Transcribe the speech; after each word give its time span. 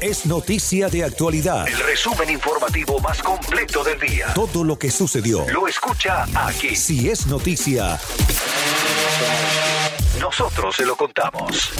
Es 0.00 0.26
noticia 0.26 0.90
de 0.90 1.04
actualidad. 1.04 1.66
El 1.66 1.78
resumen 1.78 2.28
informativo 2.28 3.00
más 3.00 3.22
completo 3.22 3.82
del 3.82 3.98
día. 3.98 4.26
Todo 4.34 4.62
lo 4.62 4.78
que 4.78 4.90
sucedió. 4.90 5.48
Lo 5.48 5.66
escucha 5.66 6.26
aquí. 6.34 6.76
Si 6.76 7.08
es 7.08 7.26
noticia, 7.26 7.98
nosotros 10.20 10.76
se 10.76 10.84
lo 10.84 10.96
contamos. 10.96 11.72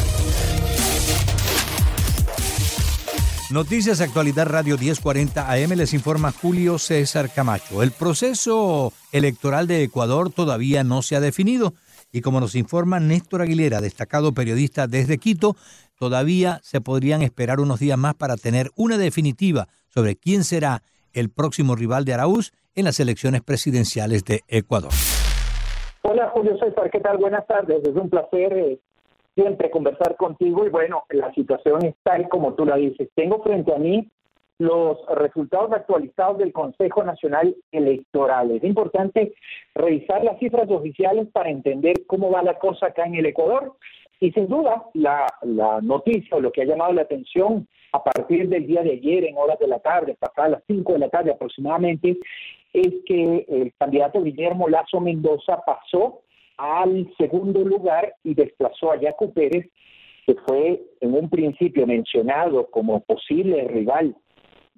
Noticias 3.50 4.00
Actualidad 4.00 4.46
Radio 4.46 4.78
1040 4.78 5.52
AM 5.52 5.72
les 5.72 5.92
informa 5.92 6.32
Julio 6.32 6.78
César 6.78 7.30
Camacho. 7.32 7.82
El 7.82 7.90
proceso 7.90 8.94
electoral 9.12 9.66
de 9.66 9.82
Ecuador 9.82 10.32
todavía 10.32 10.84
no 10.84 11.02
se 11.02 11.16
ha 11.16 11.20
definido 11.20 11.74
y 12.12 12.20
como 12.20 12.40
nos 12.40 12.54
informa 12.54 13.00
Néstor 13.00 13.42
Aguilera, 13.42 13.80
destacado 13.80 14.32
periodista 14.32 14.86
desde 14.86 15.18
Quito, 15.18 15.56
todavía 15.98 16.60
se 16.62 16.80
podrían 16.80 17.22
esperar 17.22 17.60
unos 17.60 17.80
días 17.80 17.98
más 17.98 18.14
para 18.14 18.36
tener 18.36 18.70
una 18.76 18.98
definitiva 18.98 19.68
sobre 19.88 20.16
quién 20.16 20.44
será 20.44 20.82
el 21.12 21.30
próximo 21.30 21.74
rival 21.74 22.04
de 22.04 22.14
Araúz 22.14 22.52
en 22.74 22.84
las 22.84 23.00
elecciones 23.00 23.42
presidenciales 23.42 24.24
de 24.24 24.40
Ecuador. 24.48 24.92
Hola 26.02 26.30
Julio 26.34 26.56
César, 26.58 26.90
¿qué 26.90 27.00
tal? 27.00 27.18
Buenas 27.18 27.46
tardes, 27.46 27.82
es 27.82 27.96
un 27.96 28.08
placer 28.08 28.52
eh, 28.52 28.78
siempre 29.34 29.70
conversar 29.70 30.16
contigo 30.16 30.66
y 30.66 30.70
bueno, 30.70 31.04
la 31.10 31.32
situación 31.34 31.84
es 31.84 31.94
tal 32.02 32.28
como 32.28 32.54
tú 32.54 32.64
la 32.64 32.76
dices. 32.76 33.08
Tengo 33.14 33.42
frente 33.42 33.74
a 33.74 33.78
mí 33.78 34.08
los 34.58 34.98
resultados 35.14 35.72
actualizados 35.72 36.38
del 36.38 36.52
Consejo 36.52 37.04
Nacional 37.04 37.54
Electoral. 37.72 38.50
Es 38.52 38.64
importante 38.64 39.34
revisar 39.74 40.24
las 40.24 40.38
cifras 40.38 40.70
oficiales 40.70 41.28
para 41.32 41.50
entender 41.50 42.06
cómo 42.06 42.30
va 42.30 42.42
la 42.42 42.58
cosa 42.58 42.86
acá 42.86 43.04
en 43.04 43.16
el 43.16 43.26
Ecuador. 43.26 43.74
Y 44.18 44.32
sin 44.32 44.48
duda, 44.48 44.86
la, 44.94 45.26
la 45.42 45.80
noticia 45.82 46.36
o 46.36 46.40
lo 46.40 46.50
que 46.50 46.62
ha 46.62 46.66
llamado 46.66 46.92
la 46.94 47.02
atención 47.02 47.68
a 47.92 48.02
partir 48.02 48.48
del 48.48 48.66
día 48.66 48.82
de 48.82 48.92
ayer, 48.92 49.24
en 49.24 49.36
horas 49.36 49.58
de 49.58 49.68
la 49.68 49.78
tarde, 49.78 50.16
pasadas 50.18 50.50
las 50.52 50.62
5 50.66 50.94
de 50.94 50.98
la 50.98 51.08
tarde 51.10 51.32
aproximadamente, 51.32 52.16
es 52.72 52.94
que 53.06 53.46
el 53.48 53.72
candidato 53.78 54.22
Guillermo 54.22 54.68
Lazo 54.68 55.00
Mendoza 55.00 55.60
pasó 55.64 56.20
al 56.56 57.12
segundo 57.18 57.60
lugar 57.60 58.14
y 58.24 58.34
desplazó 58.34 58.92
a 58.92 58.98
Jaco 58.98 59.32
Pérez, 59.32 59.66
que 60.26 60.34
fue 60.46 60.82
en 61.00 61.14
un 61.14 61.28
principio 61.30 61.86
mencionado 61.86 62.66
como 62.70 63.00
posible 63.00 63.64
rival 63.68 64.16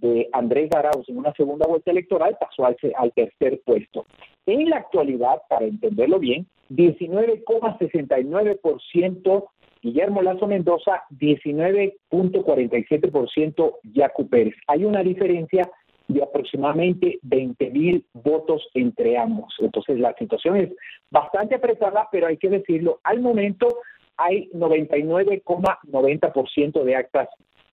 de 0.01 0.29
Andrés 0.33 0.71
Arauz 0.75 1.07
en 1.09 1.19
una 1.19 1.33
segunda 1.35 1.67
vuelta 1.67 1.91
electoral 1.91 2.39
pasó 2.39 2.65
al, 2.65 2.77
tercer 3.13 3.61
puesto. 3.65 4.07
En 4.47 4.71
la 4.71 4.77
actualidad, 4.79 5.43
para 5.49 5.67
entenderlo 5.67 6.19
bien, 6.19 6.47
19,69% 6.71 9.49
Guillermo 9.81 10.23
Lazo 10.23 10.47
Mendoza, 10.47 11.05
19.47% 11.11 13.75
Yacu 13.95 14.29
Pérez. 14.29 14.55
Hay 14.67 14.85
una 14.85 15.03
diferencia 15.03 15.71
de 16.09 16.23
aproximadamente 16.23 17.19
20 17.23 17.71
mil 17.71 18.05
votos 18.12 18.69
entre 18.75 19.17
ambos. 19.19 19.55
Entonces 19.59 19.99
la 20.01 20.12
situación 20.15 20.57
es 20.57 20.71
bastante 21.11 21.55
apretada, 21.55 22.09
pero 22.11 22.27
hay 22.27 22.39
que 22.39 22.49
decirlo, 22.49 22.99
al 23.05 23.21
momento 23.21 23.69
hay 24.17 24.51
99,90% 24.51 26.83
de 26.83 26.97
actas 26.97 27.28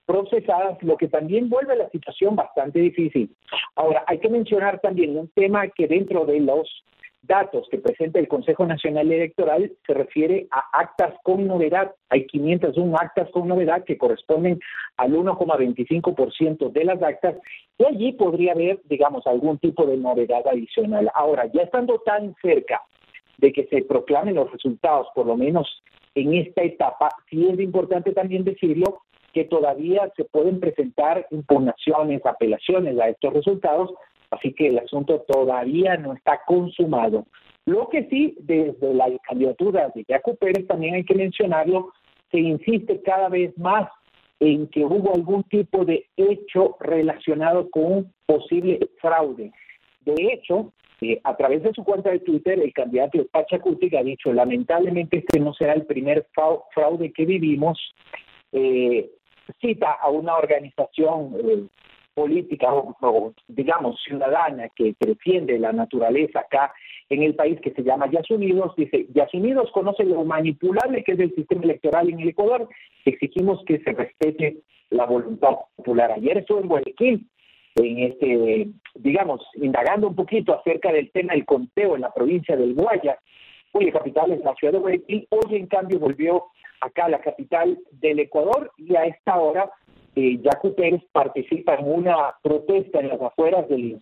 procesadas, 0.06 0.82
lo 0.84 0.98
que 0.98 1.08
también 1.08 1.50
vuelve 1.50 1.76
la 1.76 1.90
situación 1.90 2.36
bastante 2.36 2.80
difícil. 2.80 3.36
Ahora, 3.76 4.04
hay 4.08 4.20
que 4.20 4.30
mencionar 4.30 4.80
también 4.80 5.18
un 5.18 5.30
tema 5.30 5.68
que 5.68 5.88
dentro 5.88 6.26
de 6.26 6.40
los 6.40 6.68
datos 7.28 7.68
que 7.70 7.80
presenta 7.80 8.20
el 8.20 8.28
Consejo 8.28 8.66
Nacional 8.66 9.12
Electoral 9.12 9.72
se 9.86 9.94
refiere 9.94 10.48
a 10.52 10.64
actas 10.80 11.14
con 11.24 11.48
novedad. 11.48 11.94
Hay 12.10 12.28
501 12.28 12.98
actas 12.98 13.30
con 13.32 13.48
novedad 13.48 13.84
que 13.84 13.98
corresponden 13.98 14.60
al 14.98 15.14
1,25% 15.14 16.72
de 16.72 16.84
las 16.84 17.02
actas 17.02 17.36
y 17.78 17.86
allí 17.86 18.12
podría 18.14 18.54
haber, 18.54 18.80
digamos, 18.86 19.26
algún 19.28 19.58
tipo 19.58 19.86
de 19.86 19.98
novedad 19.98 20.48
adicional. 20.48 21.10
Ahora, 21.14 21.50
ya 21.52 21.64
estando 21.64 22.00
tan 22.00 22.36
cerca 22.42 22.82
de 23.38 23.52
que 23.52 23.66
se 23.68 23.84
proclamen 23.84 24.36
los 24.36 24.52
resultados, 24.52 25.08
por 25.14 25.26
lo 25.26 25.36
menos 25.36 25.84
en 26.14 26.34
esta 26.34 26.62
etapa, 26.62 27.10
sí 27.30 27.48
es 27.52 27.60
importante 27.60 28.14
también 28.14 28.44
decirlo 28.44 29.02
que 29.36 29.44
todavía 29.44 30.10
se 30.16 30.24
pueden 30.24 30.62
presentar 30.62 31.28
impugnaciones, 31.30 32.26
apelaciones 32.26 32.98
a 32.98 33.10
estos 33.10 33.34
resultados, 33.34 33.94
así 34.32 34.54
que 34.54 34.68
el 34.68 34.80
asunto 34.80 35.26
todavía 35.28 35.98
no 35.98 36.14
está 36.14 36.40
consumado. 36.48 37.26
Lo 37.66 37.90
que 37.90 38.06
sí, 38.06 38.38
desde 38.40 38.94
la 38.94 39.08
candidatura 39.28 39.92
de 39.94 40.06
Jaco 40.08 40.36
Pérez, 40.36 40.66
también 40.68 40.96
hay 40.96 41.04
que 41.04 41.16
mencionarlo, 41.16 41.92
se 42.32 42.40
insiste 42.40 43.02
cada 43.02 43.28
vez 43.28 43.52
más 43.58 43.90
en 44.40 44.68
que 44.68 44.86
hubo 44.86 45.14
algún 45.14 45.44
tipo 45.44 45.84
de 45.84 46.06
hecho 46.16 46.78
relacionado 46.80 47.70
con 47.70 47.84
un 47.84 48.14
posible 48.26 48.80
fraude. 49.02 49.52
De 50.06 50.16
hecho, 50.32 50.72
eh, 51.02 51.20
a 51.26 51.36
través 51.36 51.62
de 51.62 51.74
su 51.74 51.84
cuenta 51.84 52.10
de 52.10 52.20
Twitter, 52.20 52.58
el 52.58 52.72
candidato 52.72 53.26
Pachacuti 53.34 53.94
ha 53.98 54.04
dicho, 54.04 54.32
lamentablemente 54.32 55.18
este 55.18 55.42
no 55.42 55.54
será 55.54 55.74
el 55.74 55.86
primer 55.86 56.26
fraude 56.74 57.12
que 57.12 57.26
vivimos. 57.26 57.78
Eh, 58.54 59.10
cita 59.60 59.92
a 59.92 60.10
una 60.10 60.36
organización 60.36 61.36
eh, 61.44 61.64
política 62.14 62.74
o, 62.74 63.34
digamos 63.48 64.02
ciudadana 64.04 64.70
que, 64.70 64.96
defiende 65.00 65.60
la 65.60 65.74
naturaleza 65.74 66.40
acá 66.40 66.74
en 67.10 67.24
el 67.24 67.36
país 67.36 67.60
que 67.62 67.72
se 67.72 67.84
llama 67.84 68.10
Yas 68.10 68.30
Unidos, 68.32 68.74
dice, 68.78 69.06
Yas 69.14 69.32
Unidos 69.34 69.70
conoce 69.72 70.04
lo 70.06 70.24
manipulable 70.24 71.04
que 71.04 71.12
es 71.12 71.20
el 71.20 71.36
sistema 71.36 71.64
electoral 71.64 72.10
en 72.10 72.20
el 72.20 72.30
Ecuador, 72.30 72.68
exigimos 73.04 73.64
que 73.66 73.80
se 73.80 73.92
respete 73.92 74.58
la 74.90 75.06
voluntad 75.06 75.56
popular. 75.76 76.12
Ayer 76.12 76.38
estuve 76.38 76.62
en 76.62 76.68
Guayaquil, 76.68 77.28
en 77.76 78.00
este, 78.00 78.70
digamos, 78.96 79.46
indagando 79.56 80.08
un 80.08 80.16
poquito 80.16 80.58
acerca 80.58 80.92
del 80.92 81.12
tema 81.12 81.34
del 81.34 81.46
conteo 81.46 81.96
en 81.96 82.02
la 82.02 82.14
provincia 82.14 82.56
del 82.56 82.74
Guaya, 82.74 83.20
cuya 83.76 83.92
capital 83.92 84.32
es 84.32 84.42
la 84.42 84.56
ciudad 84.56 84.72
de 84.72 84.80
Guayaquil, 84.80 85.28
hoy 85.32 85.56
en 85.58 85.68
cambio 85.68 86.00
volvió 86.00 86.46
acá 86.80 87.10
la 87.10 87.20
capital 87.20 87.78
del 87.92 88.20
Ecuador 88.20 88.72
y 88.78 88.96
a 88.96 89.04
esta 89.04 89.38
hora 89.38 89.70
eh, 90.16 90.40
Yacu 90.42 90.74
Pérez 90.76 91.02
participa 91.12 91.76
en 91.76 91.92
una 91.92 92.36
protesta 92.42 93.02
en 93.02 93.10
las 93.10 93.22
afueras 93.22 93.68
de 93.68 94.00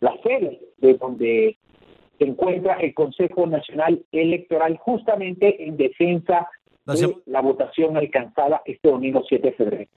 la 0.00 0.16
sede 0.22 0.60
de 0.78 0.94
donde 0.94 1.58
se 2.18 2.24
encuentra 2.24 2.76
el 2.76 2.94
Consejo 2.94 3.46
Nacional 3.46 4.02
Electoral 4.10 4.78
justamente 4.78 5.66
en 5.66 5.76
defensa 5.76 6.48
de 6.86 7.14
la 7.26 7.42
votación 7.42 7.98
alcanzada 7.98 8.62
este 8.64 8.88
domingo 8.88 9.22
7 9.28 9.48
de 9.48 9.52
febrero. 9.52 9.90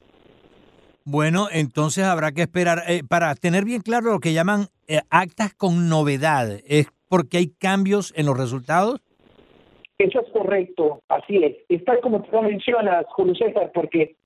Bueno, 1.05 1.47
entonces 1.49 2.03
habrá 2.03 2.33
que 2.33 2.41
esperar 2.41 2.83
eh, 2.89 3.03
para 3.07 3.33
tener 3.35 3.63
bien 3.63 3.81
claro 3.81 4.11
lo 4.11 4.19
que 4.19 4.33
llaman 4.33 4.67
eh, 4.89 4.99
actas 5.09 5.53
con 5.53 5.87
novedad. 5.87 6.59
¿Es 6.67 6.87
porque 7.07 7.37
hay 7.37 7.47
cambios 7.47 8.13
en 8.17 8.25
los 8.25 8.37
resultados? 8.37 8.99
Eso 10.03 10.19
es 10.19 10.29
correcto, 10.33 11.01
así 11.07 11.41
es. 11.41 11.55
Es 11.69 11.85
tal 11.85 12.01
como 12.01 12.21
tú 12.23 12.41
mencionas, 12.41 13.05
Julio 13.11 13.35
César, 13.35 13.71
porque 13.73 14.17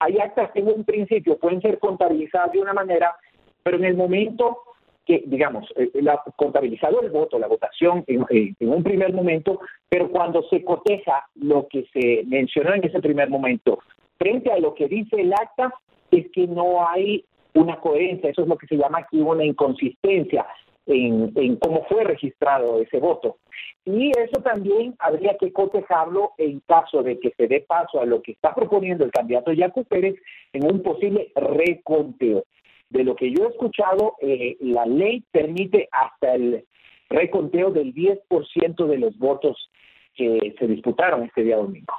hay 0.00 0.18
actas 0.18 0.50
que 0.50 0.58
en 0.58 0.66
un 0.66 0.82
principio 0.82 1.38
pueden 1.38 1.62
ser 1.62 1.78
contabilizadas 1.78 2.50
de 2.50 2.58
una 2.58 2.72
manera, 2.72 3.14
pero 3.62 3.76
en 3.76 3.84
el 3.84 3.96
momento 3.96 4.58
que, 5.06 5.22
digamos, 5.26 5.72
eh, 5.76 5.88
la, 6.02 6.20
contabilizado 6.34 7.00
el 7.00 7.10
voto, 7.10 7.38
la 7.38 7.46
votación 7.46 8.02
en, 8.08 8.56
un 8.68 8.82
primer 8.82 9.12
momento, 9.12 9.60
pero 9.88 10.10
cuando 10.10 10.42
se 10.50 10.64
coteja 10.64 11.24
lo 11.36 11.68
que 11.68 11.86
se 11.92 12.24
mencionó 12.26 12.74
en 12.74 12.82
ese 12.82 12.98
primer 12.98 13.30
momento 13.30 13.78
frente 14.18 14.50
a 14.50 14.58
lo 14.58 14.74
que 14.74 14.88
dice 14.88 15.20
el 15.20 15.32
acta, 15.32 15.72
es 16.10 16.28
que 16.32 16.48
no 16.48 16.88
hay 16.88 17.24
una 17.54 17.76
coherencia, 17.76 18.30
eso 18.30 18.42
es 18.42 18.48
lo 18.48 18.58
que 18.58 18.66
se 18.66 18.76
llama 18.76 18.98
aquí 18.98 19.20
una 19.20 19.44
inconsistencia 19.44 20.44
en, 20.86 21.56
cómo 21.56 21.84
fue 21.88 22.04
registrado 22.04 22.80
ese 22.80 22.98
voto. 22.98 23.38
Y 23.84 24.10
eso 24.10 24.42
también 24.42 24.94
habría 24.98 25.36
que 25.38 25.52
cotejarlo 25.52 26.32
en 26.38 26.60
caso 26.60 27.02
de 27.02 27.18
que 27.20 27.32
se 27.36 27.46
dé 27.46 27.60
paso 27.60 28.00
a 28.00 28.06
lo 28.06 28.22
que 28.22 28.32
está 28.32 28.54
proponiendo 28.54 29.04
el 29.04 29.10
candidato 29.10 29.52
Yacu 29.52 29.84
Pérez 29.84 30.16
en 30.52 30.64
un 30.70 30.82
posible 30.82 31.32
reconteo. 31.34 32.44
De 32.90 33.04
lo 33.04 33.16
que 33.16 33.32
yo 33.32 33.44
he 33.44 33.48
escuchado, 33.48 34.14
eh, 34.20 34.56
la 34.60 34.86
ley 34.86 35.24
permite 35.32 35.88
hasta 35.90 36.34
el 36.34 36.64
reconteo 37.08 37.70
del 37.70 37.92
10% 37.94 38.86
de 38.86 38.98
los 38.98 39.18
votos 39.18 39.70
que 40.14 40.54
se 40.58 40.66
disputaron 40.66 41.24
este 41.24 41.42
día 41.42 41.56
domingo. 41.56 41.94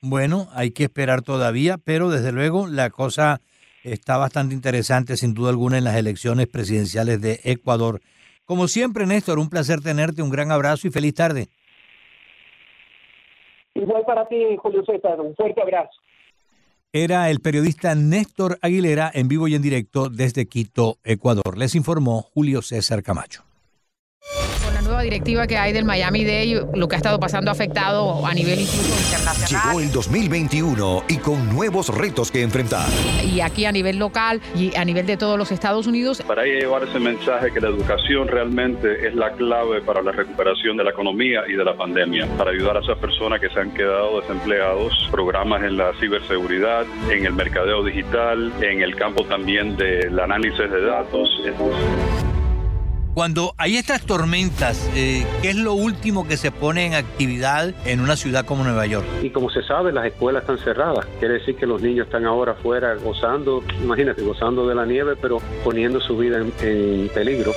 Bueno, 0.00 0.48
hay 0.52 0.70
que 0.70 0.84
esperar 0.84 1.22
todavía, 1.22 1.78
pero 1.78 2.10
desde 2.10 2.32
luego 2.32 2.66
la 2.66 2.90
cosa 2.90 3.40
está 3.84 4.16
bastante 4.16 4.54
interesante 4.54 5.16
sin 5.16 5.34
duda 5.34 5.50
alguna 5.50 5.78
en 5.78 5.84
las 5.84 5.96
elecciones 5.96 6.46
presidenciales 6.46 7.20
de 7.20 7.40
Ecuador. 7.44 8.00
Como 8.44 8.68
siempre, 8.68 9.06
Néstor, 9.06 9.38
un 9.38 9.48
placer 9.48 9.80
tenerte, 9.80 10.22
un 10.22 10.30
gran 10.30 10.50
abrazo 10.50 10.86
y 10.86 10.90
feliz 10.90 11.14
tarde. 11.14 11.48
Igual 13.74 14.04
para 14.06 14.28
ti, 14.28 14.36
Julio 14.58 14.84
César, 14.84 15.20
un 15.20 15.34
fuerte 15.34 15.60
abrazo. 15.60 15.98
Era 16.92 17.30
el 17.30 17.40
periodista 17.40 17.94
Néstor 17.94 18.58
Aguilera 18.62 19.10
en 19.12 19.26
vivo 19.26 19.48
y 19.48 19.54
en 19.54 19.62
directo 19.62 20.10
desde 20.10 20.46
Quito, 20.46 20.98
Ecuador. 21.02 21.58
Les 21.58 21.74
informó 21.74 22.22
Julio 22.22 22.62
César 22.62 23.02
Camacho 23.02 23.44
nueva 24.94 25.02
directiva 25.02 25.46
que 25.48 25.56
hay 25.56 25.72
del 25.72 25.84
Miami 25.84 26.24
Day, 26.24 26.60
lo 26.72 26.86
que 26.86 26.94
ha 26.94 26.98
estado 26.98 27.18
pasando 27.18 27.50
afectado 27.50 28.24
a 28.24 28.32
nivel 28.32 28.60
incluso 28.60 28.94
internacional. 28.96 29.66
Llegó 29.66 29.80
el 29.80 29.90
2021 29.90 31.04
y 31.08 31.16
con 31.16 31.52
nuevos 31.52 31.88
retos 31.88 32.30
que 32.30 32.42
enfrentar. 32.42 32.86
Y 33.24 33.40
aquí 33.40 33.64
a 33.64 33.72
nivel 33.72 33.98
local 33.98 34.40
y 34.54 34.74
a 34.76 34.84
nivel 34.84 35.04
de 35.06 35.16
todos 35.16 35.36
los 35.36 35.50
Estados 35.50 35.88
Unidos. 35.88 36.22
Para 36.22 36.44
llevar 36.44 36.84
ese 36.84 37.00
mensaje 37.00 37.50
que 37.50 37.60
la 37.60 37.68
educación 37.70 38.28
realmente 38.28 39.08
es 39.08 39.16
la 39.16 39.32
clave 39.32 39.80
para 39.80 40.00
la 40.00 40.12
recuperación 40.12 40.76
de 40.76 40.84
la 40.84 40.90
economía 40.90 41.42
y 41.48 41.54
de 41.54 41.64
la 41.64 41.76
pandemia, 41.76 42.28
para 42.38 42.52
ayudar 42.52 42.76
a 42.76 42.80
esas 42.80 42.98
personas 42.98 43.40
que 43.40 43.50
se 43.50 43.58
han 43.58 43.72
quedado 43.74 44.20
desempleados, 44.20 45.08
programas 45.10 45.64
en 45.64 45.76
la 45.76 45.92
ciberseguridad, 45.98 46.86
en 47.10 47.26
el 47.26 47.32
mercadeo 47.32 47.82
digital, 47.82 48.52
en 48.60 48.80
el 48.80 48.94
campo 48.94 49.24
también 49.24 49.76
del 49.76 50.20
análisis 50.20 50.70
de 50.70 50.82
datos. 50.82 51.28
Cuando 53.14 53.54
hay 53.58 53.76
estas 53.76 54.02
tormentas, 54.02 54.90
eh, 54.96 55.24
¿qué 55.40 55.50
es 55.50 55.56
lo 55.56 55.74
último 55.74 56.26
que 56.26 56.36
se 56.36 56.50
pone 56.50 56.84
en 56.84 56.94
actividad 56.94 57.72
en 57.86 58.00
una 58.00 58.16
ciudad 58.16 58.44
como 58.44 58.64
Nueva 58.64 58.86
York? 58.86 59.06
Y 59.22 59.30
como 59.30 59.50
se 59.50 59.62
sabe, 59.62 59.92
las 59.92 60.06
escuelas 60.06 60.42
están 60.42 60.58
cerradas. 60.58 61.06
Quiere 61.20 61.34
decir 61.34 61.54
que 61.54 61.64
los 61.64 61.80
niños 61.80 62.06
están 62.06 62.24
ahora 62.24 62.52
afuera 62.52 62.96
gozando, 62.96 63.62
imagínate, 63.80 64.20
gozando 64.22 64.66
de 64.66 64.74
la 64.74 64.84
nieve, 64.84 65.14
pero 65.14 65.38
poniendo 65.62 66.00
su 66.00 66.18
vida 66.18 66.38
en, 66.38 66.52
en 66.60 67.08
peligro. 67.10 67.52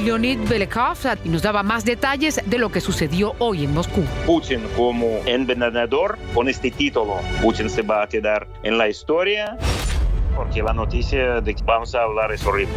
Leonid 0.00 0.38
Belekov 0.48 0.96
y 1.24 1.28
nos 1.28 1.42
daba 1.42 1.64
más 1.64 1.84
detalles 1.84 2.40
de 2.46 2.58
lo 2.58 2.70
que 2.70 2.80
sucedió 2.80 3.34
hoy 3.40 3.64
en 3.64 3.74
Moscú. 3.74 4.04
Putin 4.26 4.62
como 4.76 5.06
envenenador, 5.26 6.18
con 6.34 6.48
este 6.48 6.70
título, 6.70 7.16
Putin 7.42 7.68
se 7.68 7.82
va 7.82 8.04
a 8.04 8.06
quedar 8.06 8.46
en 8.62 8.78
la 8.78 8.88
historia 8.88 9.58
porque 10.36 10.62
la 10.62 10.72
noticia 10.72 11.40
de 11.40 11.54
que 11.54 11.62
vamos 11.64 11.94
a 11.94 12.02
hablar 12.02 12.32
es 12.32 12.46
horrible. 12.46 12.74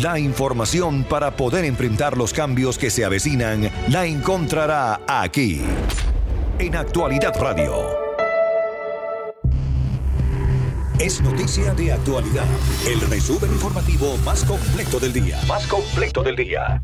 La 0.00 0.18
información 0.18 1.04
para 1.04 1.36
poder 1.36 1.64
enfrentar 1.64 2.16
los 2.16 2.32
cambios 2.32 2.78
que 2.78 2.90
se 2.90 3.04
avecinan 3.04 3.70
la 3.88 4.04
encontrará 4.04 5.00
aquí, 5.06 5.62
en 6.58 6.74
Actualidad 6.74 7.32
Radio. 7.40 8.04
Es 10.98 11.20
noticia 11.20 11.74
de 11.74 11.92
actualidad, 11.92 12.46
el 12.88 13.00
resumen 13.02 13.52
informativo 13.52 14.16
más 14.24 14.42
completo 14.44 14.98
del 14.98 15.12
día. 15.12 15.38
Más 15.46 15.66
completo 15.68 16.22
del 16.24 16.36
día. 16.36 16.82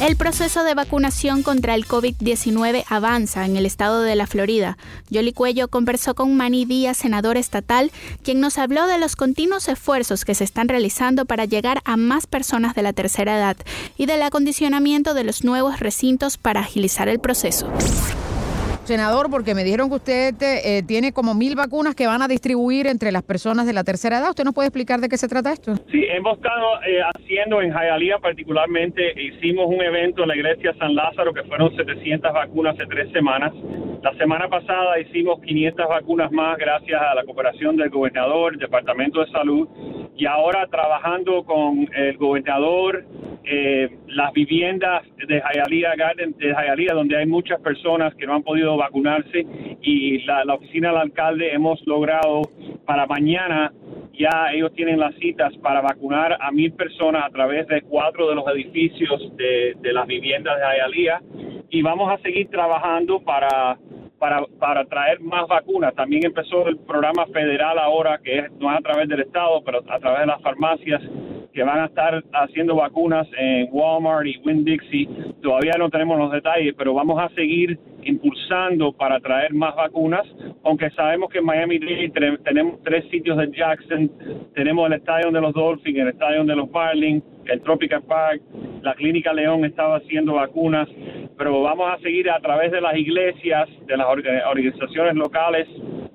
El 0.00 0.16
proceso 0.16 0.64
de 0.64 0.72
vacunación 0.72 1.42
contra 1.42 1.74
el 1.74 1.86
COVID-19 1.86 2.84
avanza 2.88 3.44
en 3.44 3.58
el 3.58 3.66
estado 3.66 4.00
de 4.00 4.16
la 4.16 4.26
Florida. 4.26 4.78
Yoli 5.10 5.34
Cuello 5.34 5.68
conversó 5.68 6.14
con 6.14 6.34
Manny 6.38 6.64
Díaz, 6.64 6.96
senador 6.96 7.36
estatal, 7.36 7.92
quien 8.22 8.40
nos 8.40 8.56
habló 8.56 8.86
de 8.86 8.96
los 8.96 9.14
continuos 9.14 9.68
esfuerzos 9.68 10.24
que 10.24 10.34
se 10.34 10.44
están 10.44 10.68
realizando 10.68 11.26
para 11.26 11.44
llegar 11.44 11.82
a 11.84 11.98
más 11.98 12.26
personas 12.26 12.74
de 12.74 12.82
la 12.82 12.94
tercera 12.94 13.36
edad 13.36 13.58
y 13.98 14.06
del 14.06 14.22
acondicionamiento 14.22 15.12
de 15.12 15.24
los 15.24 15.44
nuevos 15.44 15.80
recintos 15.80 16.38
para 16.38 16.60
agilizar 16.60 17.10
el 17.10 17.20
proceso 17.20 17.70
senador, 18.90 19.30
porque 19.30 19.54
me 19.54 19.62
dijeron 19.62 19.88
que 19.88 19.94
usted 19.94 20.34
eh, 20.42 20.82
tiene 20.82 21.12
como 21.12 21.32
mil 21.32 21.54
vacunas 21.54 21.94
que 21.94 22.08
van 22.08 22.22
a 22.22 22.26
distribuir 22.26 22.88
entre 22.88 23.12
las 23.12 23.22
personas 23.22 23.64
de 23.64 23.72
la 23.72 23.84
tercera 23.84 24.18
edad. 24.18 24.30
¿Usted 24.30 24.42
nos 24.42 24.52
puede 24.52 24.66
explicar 24.66 24.98
de 24.98 25.08
qué 25.08 25.16
se 25.16 25.28
trata 25.28 25.52
esto? 25.52 25.76
Sí, 25.92 26.04
hemos 26.10 26.38
estado 26.38 26.82
eh, 26.82 27.00
haciendo 27.14 27.62
en 27.62 27.70
Hialeah 27.70 28.18
particularmente, 28.18 29.00
hicimos 29.14 29.66
un 29.68 29.80
evento 29.80 30.22
en 30.22 30.28
la 30.30 30.34
iglesia 30.34 30.74
San 30.76 30.96
Lázaro 30.96 31.32
que 31.32 31.44
fueron 31.44 31.70
700 31.76 32.32
vacunas 32.32 32.74
hace 32.74 32.86
tres 32.86 33.12
semanas. 33.12 33.52
La 34.02 34.12
semana 34.14 34.48
pasada 34.48 34.98
hicimos 34.98 35.40
500 35.40 35.86
vacunas 35.88 36.32
más 36.32 36.58
gracias 36.58 37.00
a 37.00 37.14
la 37.14 37.22
cooperación 37.22 37.76
del 37.76 37.90
gobernador, 37.90 38.54
el 38.54 38.58
Departamento 38.58 39.20
de 39.20 39.30
Salud, 39.30 39.68
y 40.16 40.26
ahora 40.26 40.66
trabajando 40.66 41.44
con 41.44 41.88
el 41.94 42.16
gobernador, 42.16 43.04
eh, 43.44 43.88
las 44.08 44.32
viviendas 44.32 45.02
de 45.28 45.40
Hialeah 45.40 45.96
Garden, 45.96 46.34
de 46.38 46.48
Hialeah, 46.48 46.94
donde 46.94 47.16
hay 47.16 47.26
muchas 47.26 47.60
personas 47.60 48.14
que 48.14 48.26
no 48.26 48.34
han 48.34 48.42
podido 48.42 48.76
vacunarse 48.80 49.46
y 49.82 50.18
la, 50.24 50.54
oficina 50.54 50.88
del 50.88 50.98
alcalde 50.98 51.52
hemos 51.52 51.80
logrado 51.86 52.42
para 52.86 53.06
mañana 53.06 53.72
ya 54.12 54.52
ellos 54.52 54.72
tienen 54.74 54.98
las 54.98 55.14
citas 55.16 55.56
para 55.58 55.80
vacunar 55.80 56.36
a 56.40 56.50
mil 56.50 56.72
personas 56.72 57.24
a 57.24 57.30
través 57.30 57.66
de 57.68 57.82
cuatro 57.82 58.28
de 58.28 58.34
los 58.34 58.44
edificios 58.48 59.32
de, 59.36 59.92
las 59.92 60.06
viviendas 60.06 60.56
de 60.58 60.64
Hialeah 60.64 61.20
y 61.70 61.82
vamos 61.82 62.10
a 62.12 62.18
seguir 62.18 62.48
trabajando 62.48 63.20
para 63.20 63.78
para, 64.18 64.44
para 64.58 64.84
traer 64.84 65.18
más 65.20 65.48
vacunas. 65.48 65.94
También 65.94 66.26
empezó 66.26 66.68
el 66.68 66.76
programa 66.76 67.24
federal 67.32 67.78
ahora, 67.78 68.20
que 68.22 68.40
es, 68.40 68.52
no 68.60 68.70
es 68.70 68.78
a 68.78 68.82
través 68.82 69.08
del 69.08 69.20
Estado, 69.20 69.62
pero 69.64 69.78
a 69.88 69.98
través 69.98 70.20
de 70.20 70.26
las 70.26 70.42
farmacias 70.42 71.00
que 71.52 71.62
van 71.62 71.80
a 71.80 71.86
estar 71.86 72.22
haciendo 72.34 72.76
vacunas 72.76 73.26
en 73.36 73.68
Walmart 73.70 74.26
y 74.26 74.38
Winn-Dixie. 74.44 75.08
Todavía 75.42 75.72
no 75.78 75.90
tenemos 75.90 76.18
los 76.18 76.30
detalles, 76.30 76.74
pero 76.76 76.94
vamos 76.94 77.18
a 77.18 77.28
seguir 77.30 77.78
impulsando 78.04 78.92
para 78.92 79.20
traer 79.20 79.52
más 79.52 79.74
vacunas, 79.76 80.26
aunque 80.64 80.90
sabemos 80.90 81.30
que 81.30 81.38
en 81.38 81.44
Miami-Dade 81.44 82.38
tenemos 82.44 82.82
tres 82.82 83.08
sitios 83.10 83.36
de 83.38 83.50
Jackson, 83.50 84.10
tenemos 84.54 84.86
el 84.86 84.94
estadio 84.94 85.30
de 85.30 85.40
los 85.40 85.52
Dolphins, 85.52 85.98
el 85.98 86.08
estadio 86.08 86.44
de 86.44 86.56
los 86.56 86.70
Marlins, 86.70 87.22
el 87.46 87.60
Tropical 87.62 88.02
Park, 88.02 88.42
la 88.82 88.94
Clínica 88.94 89.32
León 89.32 89.64
estaba 89.64 89.96
haciendo 89.96 90.34
vacunas, 90.34 90.88
pero 91.36 91.62
vamos 91.62 91.90
a 91.90 91.98
seguir 91.98 92.30
a 92.30 92.40
través 92.40 92.70
de 92.72 92.80
las 92.80 92.96
iglesias, 92.96 93.68
de 93.86 93.96
las 93.96 94.06
organizaciones 94.06 95.14
locales 95.14 95.66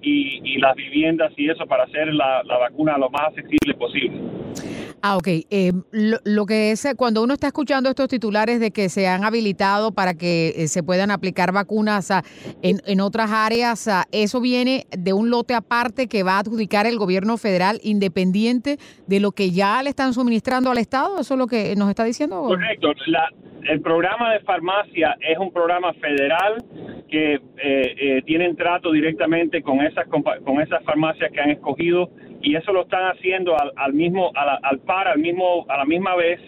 y, 0.02 0.58
las 0.60 0.76
viviendas 0.76 1.34
y 1.36 1.50
eso 1.50 1.66
para 1.68 1.84
hacer 1.84 2.14
la 2.14 2.58
vacuna 2.60 2.98
lo 2.98 3.10
más 3.10 3.28
accesible 3.28 3.74
posible. 3.78 4.20
Ah, 5.08 5.18
ok. 5.18 5.28
Eh, 5.52 5.72
lo, 5.92 6.48
que 6.48 6.72
es 6.72 6.84
eh, 6.84 6.96
cuando 6.98 7.22
uno 7.22 7.36
está 7.36 7.46
escuchando 7.46 7.92
estos 7.92 8.08
titulares 8.08 8.60
de 8.60 8.72
que 8.72 8.90
se 8.90 9.08
han 9.08 9.24
habilitado 9.24 9.92
para 9.92 10.16
que 10.16 10.48
eh, 10.56 10.68
se 10.68 10.82
puedan 10.82 11.12
aplicar 11.12 11.52
vacunas 11.52 12.10
ah, 12.10 12.24
en, 12.64 12.78
en, 12.88 13.02
otras 13.02 13.32
áreas, 13.32 13.88
ah, 13.88 14.06
eso 14.12 14.42
viene 14.42 14.86
de 14.90 15.14
un 15.14 15.30
lote 15.30 15.54
aparte 15.54 16.08
que 16.08 16.24
va 16.24 16.38
a 16.38 16.40
adjudicar 16.40 16.88
el 16.88 16.98
gobierno 16.98 17.38
federal 17.38 17.78
independiente 17.84 18.78
de 19.06 19.20
lo 19.20 19.32
que 19.32 19.52
ya 19.52 19.84
le 19.84 19.92
están 19.92 20.12
suministrando 20.12 20.72
al 20.72 20.80
Estado. 20.80 21.20
¿Eso 21.20 21.36
es 21.36 21.38
lo 21.38 21.46
que 21.46 21.76
nos 21.76 21.88
está 21.92 22.04
diciendo? 22.04 22.42
Correcto. 22.42 22.92
el 23.70 23.82
programa 23.82 24.34
de 24.34 24.40
farmacia 24.40 25.16
es 25.22 25.38
un 25.38 25.54
programa 25.54 25.94
federal 25.94 26.66
que 27.08 27.40
tienen 28.26 28.56
trato 28.56 28.92
directamente 28.92 29.62
con 29.62 29.82
esas, 29.82 30.08
con 30.08 30.60
esas 30.62 30.84
farmacias 30.84 31.32
que 31.32 31.40
han 31.40 31.52
escogido 31.52 32.10
y 32.42 32.56
eso 32.56 32.72
lo 32.74 32.84
están 32.84 33.12
haciendo 33.12 33.56
al, 33.58 33.94
mismo 33.94 34.32
al 34.36 34.80
par 34.80 35.08
al 35.08 35.20
mismo 35.20 35.66
a 35.70 35.78
la 35.78 35.86
misma 35.86 36.16
vez 36.16 36.40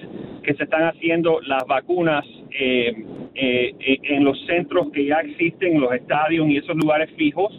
que 0.48 0.56
se 0.56 0.64
están 0.64 0.84
haciendo 0.84 1.42
las 1.42 1.68
vacunas 1.68 2.26
eh, 2.52 2.96
eh, 3.36 3.76
eh, 3.80 4.00
en 4.04 4.24
los 4.24 4.40
centros 4.46 4.90
que 4.94 5.06
ya 5.06 5.18
existen, 5.18 5.76
en 5.76 5.82
los 5.82 5.92
estadios 5.92 6.48
y 6.48 6.56
esos 6.56 6.76
lugares 6.78 7.10
fijos. 7.18 7.54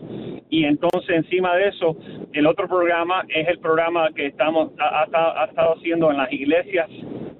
Y 0.48 0.64
entonces 0.64 1.10
encima 1.10 1.54
de 1.54 1.68
eso, 1.68 1.96
el 2.32 2.46
otro 2.46 2.66
programa 2.66 3.26
es 3.28 3.46
el 3.46 3.58
programa 3.58 4.08
que 4.14 4.26
estamos 4.26 4.72
ha, 4.78 5.04
estado 5.44 5.76
haciendo 5.76 6.10
en 6.10 6.16
las 6.16 6.32
iglesias 6.32 6.88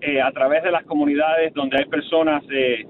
eh, 0.03 0.21
a 0.21 0.31
través 0.33 0.63
de 0.63 0.71
las 0.71 0.85
comunidades 0.85 1.55
donde 1.55 1.79
hay 1.79 1.87
personas 1.87 2.47
de, 2.47 2.87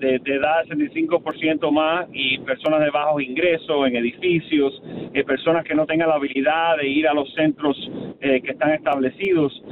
de, 0.00 0.20
edad 0.24 0.64
de 0.64 0.88
65% 0.88 1.70
más 1.70 2.08
y 2.12 2.38
personas 2.38 2.80
de 2.80 2.90
bajos 2.90 3.22
ingresos 3.22 3.86
en 3.86 3.96
edificios, 3.96 4.82
personas 5.26 5.64
que 5.64 5.74
no 5.74 5.86
tengan 5.86 6.08
la 6.08 6.14
habilidad 6.14 6.78
de 6.78 6.88
ir 6.88 7.06
a 7.06 7.14
los 7.14 7.32
centros 7.34 7.76
que 8.20 8.50
están 8.50 8.72
establecidos 8.72 9.62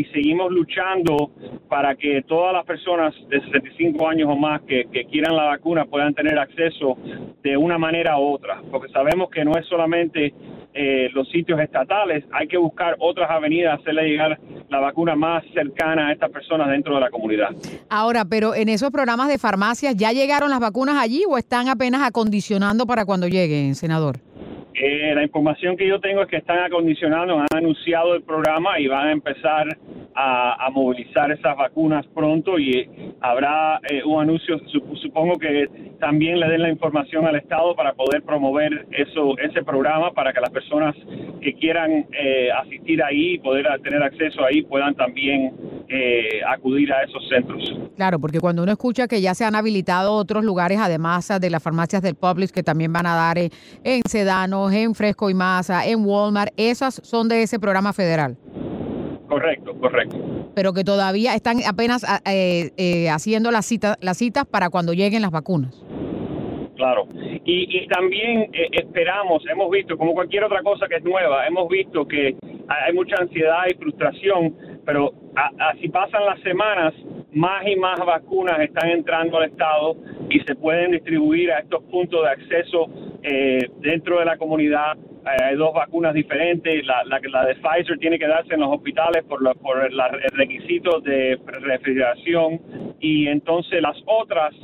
y 0.00 0.04
seguimos 0.06 0.50
luchando 0.50 1.30
para 1.68 1.94
que 1.94 2.22
todas 2.26 2.54
las 2.54 2.64
personas 2.64 3.14
de 3.28 3.38
65 3.38 4.08
años 4.08 4.28
o 4.30 4.36
más 4.36 4.62
que, 4.62 4.86
quieran 5.10 5.36
la 5.36 5.44
vacuna 5.44 5.84
puedan 5.84 6.14
tener 6.14 6.38
acceso 6.38 6.96
de 7.42 7.56
una 7.56 7.76
manera 7.76 8.18
u 8.18 8.32
otra, 8.32 8.62
porque 8.70 8.90
sabemos 8.92 9.28
que 9.28 9.44
no 9.44 9.58
es 9.58 9.66
solamente 9.66 10.32
eh, 10.72 11.10
los 11.12 11.28
sitios 11.28 11.60
estatales, 11.60 12.24
hay 12.32 12.48
que 12.48 12.56
buscar 12.56 12.96
otras 12.98 13.30
avenidas, 13.30 13.78
hacerle 13.78 14.08
llegar 14.08 14.38
la 14.70 14.80
vacuna 14.80 15.14
más 15.16 15.44
cercana 15.52 16.08
a 16.08 16.12
estas 16.12 16.30
personas 16.30 16.68
dentro 16.70 16.94
de 16.94 17.00
la 17.00 17.10
comunidad. 17.10 17.50
Ahora, 17.90 18.24
pero 18.24 18.54
en 18.54 18.70
esos 18.70 18.90
programas 18.90 19.28
de 19.28 19.36
farmacias, 19.36 19.94
¿ya 19.96 20.12
llegaron 20.12 20.48
las 20.48 20.60
vacunas 20.60 20.96
allí 20.96 21.24
o 21.28 21.36
están 21.36 21.68
apenas 21.68 22.02
acondicionando 22.02 22.86
para 22.86 23.04
cuando 23.04 23.28
lleguen, 23.28 23.74
senador? 23.74 24.29
Eh, 24.74 25.12
la 25.14 25.22
información 25.22 25.76
que 25.76 25.86
yo 25.86 26.00
tengo 26.00 26.22
es 26.22 26.28
que 26.28 26.36
están 26.36 26.58
acondicionando, 26.58 27.38
han 27.38 27.46
anunciado 27.54 28.14
el 28.14 28.22
programa 28.22 28.78
y 28.78 28.86
van 28.86 29.08
a 29.08 29.12
empezar 29.12 29.66
a, 30.14 30.68
movilizar 30.72 31.30
esas 31.32 31.56
vacunas 31.56 32.06
pronto 32.14 32.58
y 32.58 32.70
eh, 32.70 32.90
habrá 33.20 33.80
eh, 33.88 34.02
un 34.04 34.22
anuncio, 34.22 34.58
sup- 34.72 34.96
supongo 35.02 35.38
que 35.38 35.68
también 35.98 36.38
le 36.40 36.48
den 36.48 36.62
la 36.62 36.70
información 36.70 37.26
al 37.26 37.36
Estado 37.36 37.74
para 37.74 37.92
poder 37.94 38.22
promover 38.22 38.86
eso, 38.92 39.36
ese 39.38 39.62
programa 39.62 40.12
para 40.12 40.32
que 40.32 40.40
las 40.40 40.50
personas 40.50 40.94
que 41.40 41.54
quieran 41.54 42.06
eh, 42.12 42.48
asistir 42.62 43.02
ahí 43.02 43.34
y 43.34 43.38
poder 43.38 43.66
tener 43.82 44.02
acceso 44.02 44.44
ahí 44.44 44.62
puedan 44.62 44.94
también 44.94 45.52
acudir 46.46 46.92
a 46.92 47.02
esos 47.02 47.28
centros. 47.28 47.76
Claro, 47.96 48.20
porque 48.20 48.38
cuando 48.38 48.62
uno 48.62 48.70
escucha 48.70 49.08
que 49.08 49.20
ya 49.20 49.34
se 49.34 49.44
han 49.44 49.56
habilitado 49.56 50.12
otros 50.12 50.44
lugares, 50.44 50.78
además 50.80 51.28
de 51.40 51.50
las 51.50 51.60
farmacias 51.62 52.00
del 52.00 52.14
Publix, 52.14 52.52
que 52.52 52.62
también 52.62 52.92
van 52.92 53.06
a 53.06 53.14
dar 53.16 53.38
en 53.38 53.50
Sedanos, 54.08 54.72
en 54.72 54.94
Fresco 54.94 55.30
y 55.30 55.34
Masa, 55.34 55.84
en 55.84 56.04
Walmart, 56.04 56.52
esas 56.56 57.00
son 57.02 57.28
de 57.28 57.42
ese 57.42 57.58
programa 57.58 57.92
federal, 57.92 58.36
Correcto, 59.30 59.78
correcto. 59.78 60.18
pero 60.56 60.72
que 60.72 60.82
todavía 60.82 61.36
están 61.36 61.58
apenas 61.64 62.04
ah, 62.04 62.20
eh, 62.26 62.70
eh, 62.76 63.08
haciendo 63.08 63.52
las 63.52 63.64
citas, 63.64 63.96
las 64.00 64.18
citas 64.18 64.44
para 64.44 64.70
cuando 64.70 64.92
lleguen 64.92 65.22
las 65.22 65.30
vacunas. 65.30 65.72
Claro. 66.74 67.06
Y, 67.44 67.78
y 67.78 67.86
también 67.86 68.50
eh, 68.52 68.68
esperamos, 68.72 69.44
hemos 69.48 69.70
visto, 69.70 69.96
como 69.96 70.14
cualquier 70.14 70.44
otra 70.44 70.62
cosa 70.62 70.88
que 70.88 70.96
es 70.96 71.04
nueva, 71.04 71.46
hemos 71.46 71.68
visto 71.68 72.08
que 72.08 72.36
hay 72.68 72.92
mucha 72.92 73.16
ansiedad 73.20 73.64
y 73.70 73.74
frustración, 73.74 74.56
pero 74.84 75.12
así 75.58 75.88
pasan 75.88 76.24
las 76.24 76.40
semanas, 76.40 76.92
más 77.32 77.66
y 77.66 77.76
más 77.76 77.98
vacunas 78.04 78.58
están 78.60 78.90
entrando 78.90 79.38
al 79.38 79.50
Estado 79.50 79.96
y 80.28 80.40
se 80.40 80.54
pueden 80.54 80.92
distribuir 80.92 81.52
a 81.52 81.60
estos 81.60 81.82
puntos 81.84 82.22
de 82.22 82.30
acceso 82.30 82.88
eh, 83.22 83.68
dentro 83.80 84.18
de 84.18 84.24
la 84.24 84.36
comunidad. 84.36 84.96
Eh, 85.26 85.42
hay 85.44 85.56
dos 85.56 85.72
vacunas 85.74 86.14
diferentes. 86.14 86.84
La, 86.86 87.04
la, 87.04 87.20
la 87.30 87.44
de 87.46 87.54
Pfizer 87.56 87.98
tiene 87.98 88.18
que 88.18 88.26
darse 88.26 88.54
en 88.54 88.60
los 88.60 88.70
hospitales 88.70 89.24
por, 89.24 89.42
los 89.42 89.56
por 89.58 89.92
la- 89.92 90.08
requisito 90.32 91.00
de 91.00 91.38
refrigeración 91.46 92.60
y 93.00 93.26
entonces 93.28 93.82
las 93.82 93.96
otras 94.06 94.54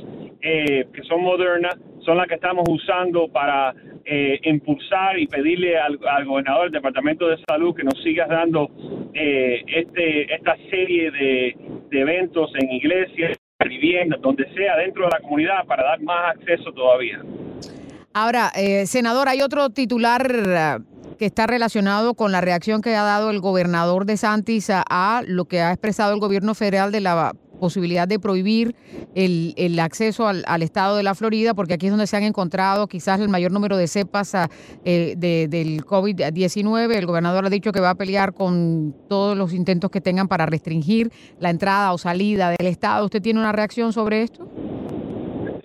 eh, 0.41 0.85
que 0.93 1.03
son 1.03 1.21
modernas 1.21 1.75
son 2.05 2.17
las 2.17 2.27
que 2.27 2.35
estamos 2.35 2.63
usando 2.69 3.27
para 3.27 3.73
eh, 4.05 4.39
impulsar 4.43 5.19
y 5.19 5.27
pedirle 5.27 5.77
al, 5.77 5.97
gobernador 6.25 6.63
del 6.65 6.71
Departamento 6.73 7.27
de 7.27 7.37
Salud 7.47 7.75
que 7.75 7.83
nos 7.83 8.01
siga 8.01 8.25
dando 8.27 8.69
eh, 9.13 9.63
este 9.67 10.33
esta 10.33 10.55
serie 10.69 11.11
de 11.11 11.55
eventos 11.91 12.51
en 12.55 12.71
iglesias, 12.71 13.37
viviendas, 13.67 14.21
donde 14.21 14.47
sea 14.53 14.77
dentro 14.77 15.03
de 15.05 15.09
la 15.11 15.19
comunidad 15.19 15.65
para 15.65 15.83
dar 15.83 16.01
más 16.01 16.35
acceso 16.35 16.71
todavía. 16.71 17.21
Ahora, 18.19 18.51
eh, 18.55 18.87
senador, 18.87 19.29
hay 19.29 19.43
otro 19.43 19.69
titular 19.69 20.33
ah, 20.57 20.79
que 21.19 21.27
está 21.27 21.45
relacionado 21.45 22.15
con 22.15 22.31
la 22.31 22.41
reacción 22.41 22.81
que 22.81 22.95
ha 22.95 23.03
dado 23.03 23.29
el 23.29 23.39
gobernador 23.39 24.07
de 24.07 24.17
Santis 24.17 24.71
a, 24.71 25.21
lo 25.27 25.45
que 25.45 25.61
ha 25.61 25.71
expresado 25.71 26.15
el 26.15 26.19
gobierno 26.19 26.55
federal 26.55 26.91
de 26.91 27.01
la 27.01 27.35
posibilidad 27.59 28.07
de 28.07 28.17
prohibir 28.17 28.75
el, 29.13 29.79
acceso 29.79 30.27
al, 30.27 30.63
estado 30.63 30.97
de 30.97 31.03
la 31.03 31.13
Florida, 31.13 31.53
porque 31.53 31.75
aquí 31.75 31.85
es 31.85 31.91
donde 31.91 32.07
se 32.07 32.17
han 32.17 32.23
encontrado 32.23 32.87
quizás 32.87 33.19
el 33.19 33.29
mayor 33.29 33.51
número 33.51 33.77
de 33.77 33.87
cepas 33.87 34.33
eh, 34.83 35.13
de- 35.15 35.47
del 35.47 35.85
COVID-19. 35.85 36.95
El 36.95 37.05
gobernador 37.05 37.45
ha 37.45 37.51
dicho 37.51 37.71
que 37.71 37.81
va 37.81 37.91
a 37.91 37.95
pelear 37.95 38.33
con 38.33 38.95
todos 39.07 39.37
los 39.37 39.53
intentos 39.53 39.91
que 39.91 40.01
tengan 40.01 40.27
para 40.27 40.47
restringir 40.47 41.11
la 41.39 41.51
entrada 41.51 41.93
o 41.93 41.99
salida 41.99 42.49
del 42.49 42.65
estado. 42.65 43.05
¿Usted 43.05 43.21
tiene 43.21 43.39
una 43.39 43.51
reacción 43.51 43.93
sobre 43.93 44.23
esto? 44.23 44.49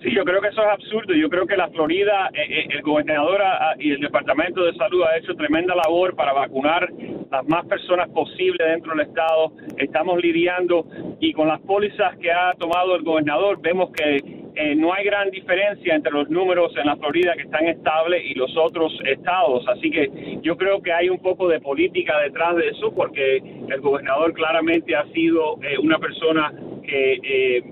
Sí, 0.03 0.13
yo 0.13 0.25
creo 0.25 0.41
que 0.41 0.49
eso 0.49 0.61
es 0.61 0.67
absurdo. 0.67 1.13
Yo 1.13 1.29
creo 1.29 1.47
que 1.47 1.55
la 1.55 1.69
Florida, 1.69 2.29
eh, 2.33 2.41
eh, 2.41 2.67
el 2.71 2.81
gobernador 2.81 3.41
y 3.79 3.91
el 3.91 4.01
Departamento 4.01 4.65
de 4.65 4.73
Salud 4.73 5.01
ha 5.03 5.17
hecho 5.17 5.33
tremenda 5.35 5.73
labor 5.75 6.13
para 6.15 6.33
vacunar 6.33 6.89
las 7.31 7.47
más 7.47 7.65
personas 7.67 8.09
posible 8.09 8.65
dentro 8.65 8.93
del 8.93 9.07
estado. 9.07 9.53
Estamos 9.77 10.21
lidiando 10.21 10.85
y 11.21 11.31
con 11.31 11.47
las 11.47 11.61
pólizas 11.61 12.17
que 12.17 12.31
ha 12.31 12.53
tomado 12.59 12.95
el 12.95 13.03
gobernador 13.03 13.61
vemos 13.61 13.91
que 13.91 14.43
eh, 14.55 14.75
no 14.75 14.93
hay 14.93 15.05
gran 15.05 15.31
diferencia 15.31 15.95
entre 15.95 16.11
los 16.11 16.29
números 16.29 16.71
en 16.77 16.85
la 16.85 16.95
Florida 16.97 17.33
que 17.35 17.43
están 17.43 17.65
estables 17.67 18.23
y 18.23 18.35
los 18.35 18.55
otros 18.55 18.93
estados. 19.05 19.65
Así 19.67 19.89
que 19.89 20.39
yo 20.43 20.57
creo 20.57 20.81
que 20.81 20.91
hay 20.91 21.09
un 21.09 21.19
poco 21.19 21.47
de 21.47 21.59
política 21.59 22.19
detrás 22.19 22.55
de 22.55 22.69
eso 22.69 22.93
porque 22.93 23.37
el 23.37 23.81
gobernador 23.81 24.33
claramente 24.33 24.95
ha 24.95 25.05
sido 25.13 25.57
eh, 25.63 25.77
una 25.81 25.97
persona 25.97 26.53
que 26.83 27.19
eh, 27.23 27.63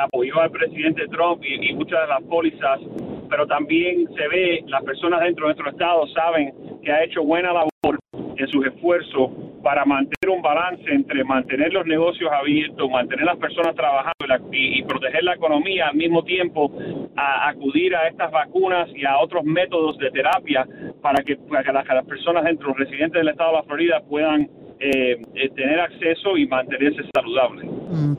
apoyó 0.00 0.40
al 0.40 0.50
presidente 0.50 1.06
Trump 1.08 1.42
y, 1.44 1.72
muchas 1.74 2.00
de 2.02 2.06
las 2.08 2.22
pólizas, 2.22 2.80
pero 3.28 3.46
también 3.46 4.06
se 4.14 4.28
ve, 4.28 4.64
las 4.66 4.82
personas 4.84 5.20
dentro 5.20 5.46
de 5.46 5.54
nuestro 5.54 5.70
estado 5.70 6.06
saben 6.08 6.52
que 6.82 6.92
ha 6.92 7.04
hecho 7.04 7.22
buena 7.22 7.52
labor 7.52 7.98
en 8.36 8.48
sus 8.48 8.66
esfuerzos 8.66 9.30
para 9.62 9.84
mantener 9.84 10.34
un 10.34 10.42
balance 10.42 10.82
entre 10.90 11.22
mantener 11.24 11.72
los 11.72 11.86
negocios 11.86 12.30
abiertos, 12.32 12.90
mantener 12.90 13.26
las 13.26 13.36
personas 13.36 13.74
trabajando 13.74 14.20
y, 14.52 14.82
proteger 14.82 15.24
la 15.24 15.34
economía 15.34 15.88
al 15.88 15.96
mismo 15.96 16.24
tiempo, 16.24 16.72
a 17.16 17.48
acudir 17.48 17.94
a 17.94 18.08
estas 18.08 18.30
vacunas 18.30 18.88
y 18.94 19.04
a 19.04 19.18
otros 19.18 19.44
métodos 19.44 19.98
de 19.98 20.10
terapia 20.10 20.66
para 21.02 21.22
que, 21.22 21.36
para 21.36 21.62
que 21.62 21.72
las, 21.72 21.86
que 21.86 21.94
las 21.94 22.06
personas 22.06 22.44
dentro, 22.44 22.68
los 22.68 22.78
residentes 22.78 23.20
del 23.20 23.28
estado 23.28 23.50
de 23.50 23.56
la 23.58 23.62
Florida 23.64 24.00
puedan 24.08 24.48
eh, 24.80 25.20
eh, 25.34 25.50
tener 25.54 25.80
acceso 25.80 26.36
y 26.36 26.46
mantenerse 26.46 27.02
saludables. 27.14 27.66
Mm, 27.90 28.14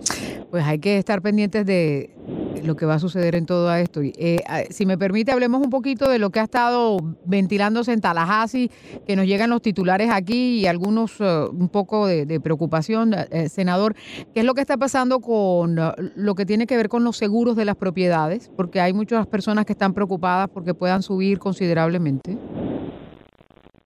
Pues 0.51 0.65
hay 0.65 0.79
que 0.79 0.97
estar 0.97 1.21
pendientes 1.21 1.65
de 1.65 2.09
lo 2.63 2.75
que 2.75 2.85
va 2.85 2.95
a 2.95 2.99
suceder 2.99 3.35
en 3.35 3.45
todo 3.45 3.73
esto. 3.73 4.01
Eh, 4.03 4.39
si 4.69 4.85
me 4.85 4.97
permite, 4.97 5.31
hablemos 5.31 5.61
un 5.63 5.69
poquito 5.69 6.09
de 6.09 6.19
lo 6.19 6.29
que 6.29 6.39
ha 6.39 6.43
estado 6.43 6.97
ventilándose 7.25 7.93
en 7.93 8.01
Tallahassee, 8.01 8.69
que 9.07 9.15
nos 9.15 9.25
llegan 9.25 9.49
los 9.49 9.61
titulares 9.61 10.09
aquí 10.11 10.59
y 10.59 10.67
algunos 10.67 11.19
eh, 11.19 11.45
un 11.51 11.69
poco 11.69 12.05
de, 12.05 12.25
de 12.25 12.39
preocupación, 12.39 13.13
eh, 13.31 13.49
senador. 13.49 13.95
¿Qué 14.33 14.41
es 14.41 14.45
lo 14.45 14.53
que 14.53 14.61
está 14.61 14.77
pasando 14.77 15.19
con 15.19 15.77
lo 16.15 16.35
que 16.35 16.45
tiene 16.45 16.67
que 16.67 16.75
ver 16.77 16.89
con 16.89 17.03
los 17.03 17.17
seguros 17.17 17.55
de 17.55 17.65
las 17.65 17.75
propiedades? 17.75 18.51
Porque 18.55 18.81
hay 18.81 18.93
muchas 18.93 19.25
personas 19.27 19.65
que 19.65 19.71
están 19.73 19.93
preocupadas 19.93 20.49
porque 20.49 20.73
puedan 20.73 21.01
subir 21.01 21.39
considerablemente. 21.39 22.37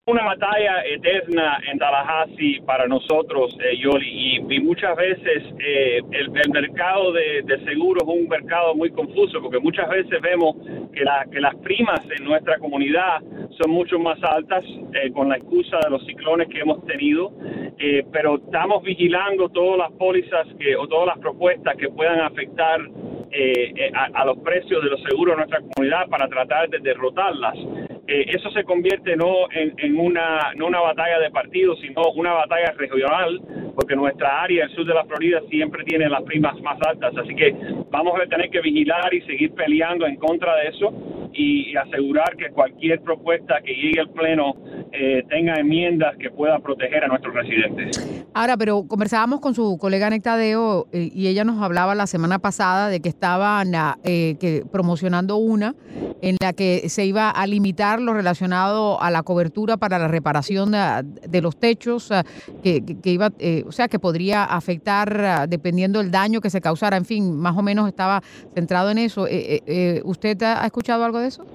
Una 0.08 0.24
batalla 0.24 0.86
eterna 0.86 1.58
en 1.68 1.80
Tallahassee 1.80 2.62
para 2.64 2.86
nosotros, 2.86 3.58
eh, 3.60 3.76
Yoli, 3.78 4.38
y, 4.38 4.60
muchas 4.60 4.96
veces 4.96 5.44
eh, 5.60 6.00
el, 6.12 6.30
mercado 6.52 7.12
de, 7.12 7.44
seguros 7.66 8.04
es 8.04 8.10
un 8.10 8.28
mercado 8.28 8.76
muy 8.76 8.92
confuso, 8.92 9.42
porque 9.42 9.58
muchas 9.58 9.90
veces 9.90 10.22
vemos 10.22 10.58
que, 10.94 11.04
la- 11.04 11.26
que 11.32 11.40
las 11.40 11.56
primas 11.56 12.02
en 12.20 12.24
nuestra 12.24 12.60
comunidad 12.60 13.20
son 13.60 13.72
mucho 13.72 13.98
más 13.98 14.24
altas 14.24 14.64
eh, 14.94 15.12
con 15.12 15.28
la 15.28 15.38
excusa 15.38 15.80
de 15.84 15.90
los 15.90 16.06
ciclones 16.06 16.50
que 16.50 16.60
hemos 16.60 16.86
tenido, 16.86 17.32
eh, 17.80 18.06
pero 18.12 18.36
estamos 18.36 18.84
vigilando 18.84 19.50
todas 19.50 19.90
las 19.90 19.92
pólizas 19.94 20.46
que, 20.60 20.76
o 20.76 20.88
todas 20.88 21.08
las 21.08 21.18
propuestas 21.18 21.76
que 21.78 21.90
puedan 21.90 22.20
afectar 22.20 22.80
eh, 23.32 23.74
eh, 23.76 23.92
a, 23.96 24.24
los 24.24 24.38
precios 24.38 24.84
de 24.84 24.90
los 24.92 25.02
seguros 25.02 25.34
de 25.36 25.38
nuestra 25.38 25.62
comunidad 25.74 26.08
para 26.10 26.28
tratar 26.28 26.70
de 26.70 26.78
derrotarlas. 26.78 27.56
Eh, 28.08 28.26
eso 28.28 28.52
se 28.52 28.64
convierte 28.64 29.16
no 29.16 29.50
en, 29.52 29.74
en 29.78 30.00
una 30.00 30.54
no 30.56 30.68
una 30.68 30.80
batalla 30.80 31.20
de 31.20 31.32
partidos, 31.32 31.80
sino 31.80 32.04
una 32.16 32.34
batalla 32.34 32.72
regional, 32.78 33.42
porque 33.74 33.96
nuestra 33.96 34.44
área, 34.44 34.66
el 34.66 34.76
sur 34.76 34.86
de 34.86 34.94
la 34.94 35.06
Florida, 35.06 35.42
siempre 35.50 35.84
tiene 35.84 36.08
las 36.08 36.22
primas 36.24 36.60
más 36.62 36.78
altas. 36.88 37.18
Así 37.18 37.36
que 37.36 37.56
vamos 37.90 38.14
a 38.20 38.28
tener 38.28 38.50
que 38.50 38.62
vigilar 38.62 39.14
y 39.14 39.22
seguir 39.22 39.54
peleando 39.54 40.06
en 40.06 40.18
contra 40.18 40.56
de 40.58 40.68
eso 40.68 41.15
y, 41.36 41.76
asegurar 41.76 42.36
que 42.38 42.50
cualquier 42.52 43.02
propuesta 43.02 43.56
que 43.64 43.74
llegue 43.74 44.00
al 44.00 44.10
Pleno 44.10 44.56
eh, 44.94 45.24
tenga 45.30 45.56
enmiendas 45.56 46.16
que 46.18 46.30
pueda 46.30 46.60
proteger 46.60 47.04
a 47.04 47.08
nuestros 47.08 47.34
residentes. 47.34 48.26
Ahora, 48.34 48.56
pero 48.58 48.88
conversábamos 48.88 49.42
con 49.42 49.54
su 49.54 49.78
colega 49.78 50.10
Nectadeo 50.10 50.88
eh, 50.94 51.10
y 51.14 51.28
ella 51.28 51.44
nos 51.44 51.62
hablaba 51.62 51.96
la 51.96 52.08
semana 52.08 52.40
pasada 52.40 52.88
de 52.88 53.02
que 53.02 53.10
estaban 53.10 53.74
eh, 54.04 54.36
que 54.40 54.64
promocionando 54.72 55.36
una 55.38 55.76
en 56.22 56.38
la 56.42 56.54
que 56.54 56.88
se 56.90 57.06
iba 57.06 57.30
a 57.30 57.46
limitar 57.46 58.02
lo 58.02 58.14
relacionado 58.14 59.02
a 59.02 59.12
la 59.12 59.24
cobertura 59.24 59.78
para 59.78 60.00
la 60.00 60.08
reparación 60.08 60.72
de, 60.72 61.04
de 61.28 61.42
los 61.42 61.58
techos, 61.58 62.12
ah, 62.12 62.24
que, 62.64 62.84
que- 62.84 63.12
iba, 63.12 63.32
eh, 63.40 63.64
o 63.68 63.72
sea, 63.72 63.88
que 63.88 64.00
podría 64.00 64.44
afectar 64.44 65.48
dependiendo 65.48 66.00
del 66.00 66.12
daño 66.12 66.42
que 66.42 66.50
se 66.50 66.62
causara. 66.62 66.98
En 66.98 67.06
fin, 67.06 67.36
más 67.38 67.56
o 67.58 67.62
menos 67.62 67.88
estaba 67.88 68.22
centrado 68.54 68.92
en 68.92 68.98
eso. 68.98 69.28
Eh, 69.28 69.56
eh, 69.56 69.62
eh, 69.68 70.02
¿Usted 70.04 70.42
ha 70.44 70.66
escuchado 70.66 71.04
algo 71.06 71.20
de 71.20 71.25
eso? 71.26 71.50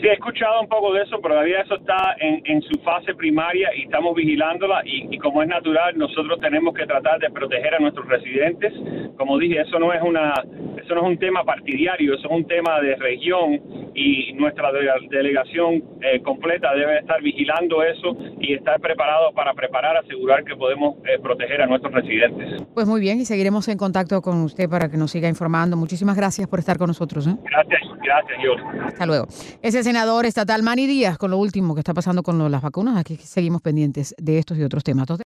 Sí, 0.00 0.06
he 0.06 0.12
escuchado 0.12 0.60
un 0.60 0.68
poco 0.68 0.92
de 0.92 1.02
eso, 1.02 1.18
pero 1.20 1.34
todavía 1.34 1.60
eso 1.62 1.74
está 1.76 2.14
en, 2.20 2.40
en 2.44 2.62
su 2.62 2.78
fase 2.80 3.14
primaria 3.14 3.68
y 3.76 3.82
estamos 3.82 4.14
vigilándola 4.14 4.82
y, 4.84 5.08
y 5.14 5.18
como 5.18 5.42
es 5.42 5.48
natural, 5.48 5.96
nosotros 5.98 6.38
tenemos 6.40 6.72
que 6.74 6.86
tratar 6.86 7.18
de 7.18 7.28
proteger 7.30 7.74
a 7.74 7.78
nuestros 7.80 8.06
residentes. 8.06 8.72
Como 9.16 9.38
dije, 9.38 9.60
eso 9.60 9.78
no 9.80 9.92
es 9.92 10.00
una, 10.02 10.34
eso 10.82 10.94
no 10.94 11.00
es 11.02 11.06
un 11.08 11.18
tema 11.18 11.42
partidario, 11.44 12.14
eso 12.14 12.28
es 12.28 12.32
un 12.32 12.46
tema 12.46 12.80
de 12.80 12.94
región 12.96 13.60
y 13.94 14.32
nuestra 14.34 14.70
de- 14.70 14.88
delegación 15.10 15.82
eh, 16.00 16.20
completa 16.22 16.72
debe 16.74 16.98
estar 17.00 17.20
vigilando 17.20 17.82
eso 17.82 18.16
y 18.40 18.54
estar 18.54 18.80
preparado 18.80 19.32
para 19.32 19.52
preparar, 19.54 19.96
asegurar 19.96 20.44
que 20.44 20.54
podemos 20.54 20.94
eh, 21.06 21.18
proteger 21.20 21.62
a 21.62 21.66
nuestros 21.66 21.92
residentes. 21.92 22.62
Pues 22.72 22.86
muy 22.86 23.00
bien, 23.00 23.20
y 23.20 23.24
seguiremos 23.24 23.66
en 23.66 23.76
contacto 23.78 24.22
con 24.22 24.40
usted 24.42 24.68
para 24.68 24.88
que 24.88 24.96
nos 24.96 25.10
siga 25.10 25.28
informando. 25.28 25.76
Muchísimas 25.76 26.16
gracias 26.16 26.46
por 26.46 26.60
estar 26.60 26.78
con 26.78 26.86
nosotros. 26.86 27.26
¿eh? 27.26 27.34
Gracias, 27.50 27.80
gracias. 28.04 28.38
Hasta 28.86 29.06
luego. 29.06 29.26
Es 29.62 29.74
el 29.74 29.82
senador 29.88 30.26
estatal 30.26 30.62
Manny 30.62 30.86
Díaz 30.86 31.16
con 31.16 31.30
lo 31.30 31.38
último 31.38 31.74
que 31.74 31.80
está 31.80 31.94
pasando 31.94 32.22
con 32.22 32.36
lo 32.36 32.44
de 32.44 32.50
las 32.50 32.60
vacunas. 32.60 32.98
Aquí 32.98 33.16
seguimos 33.16 33.62
pendientes 33.62 34.14
de 34.18 34.38
estos 34.38 34.58
y 34.58 34.62
otros 34.62 34.84
temas. 34.84 35.04
Entonces, 35.04 35.24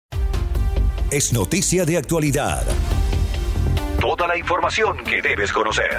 es 1.11 1.33
noticia 1.33 1.85
de 1.85 1.97
actualidad. 1.97 2.63
Toda 4.01 4.29
la 4.29 4.39
información 4.39 4.99
que 4.99 5.21
debes 5.21 5.53
conocer. 5.53 5.91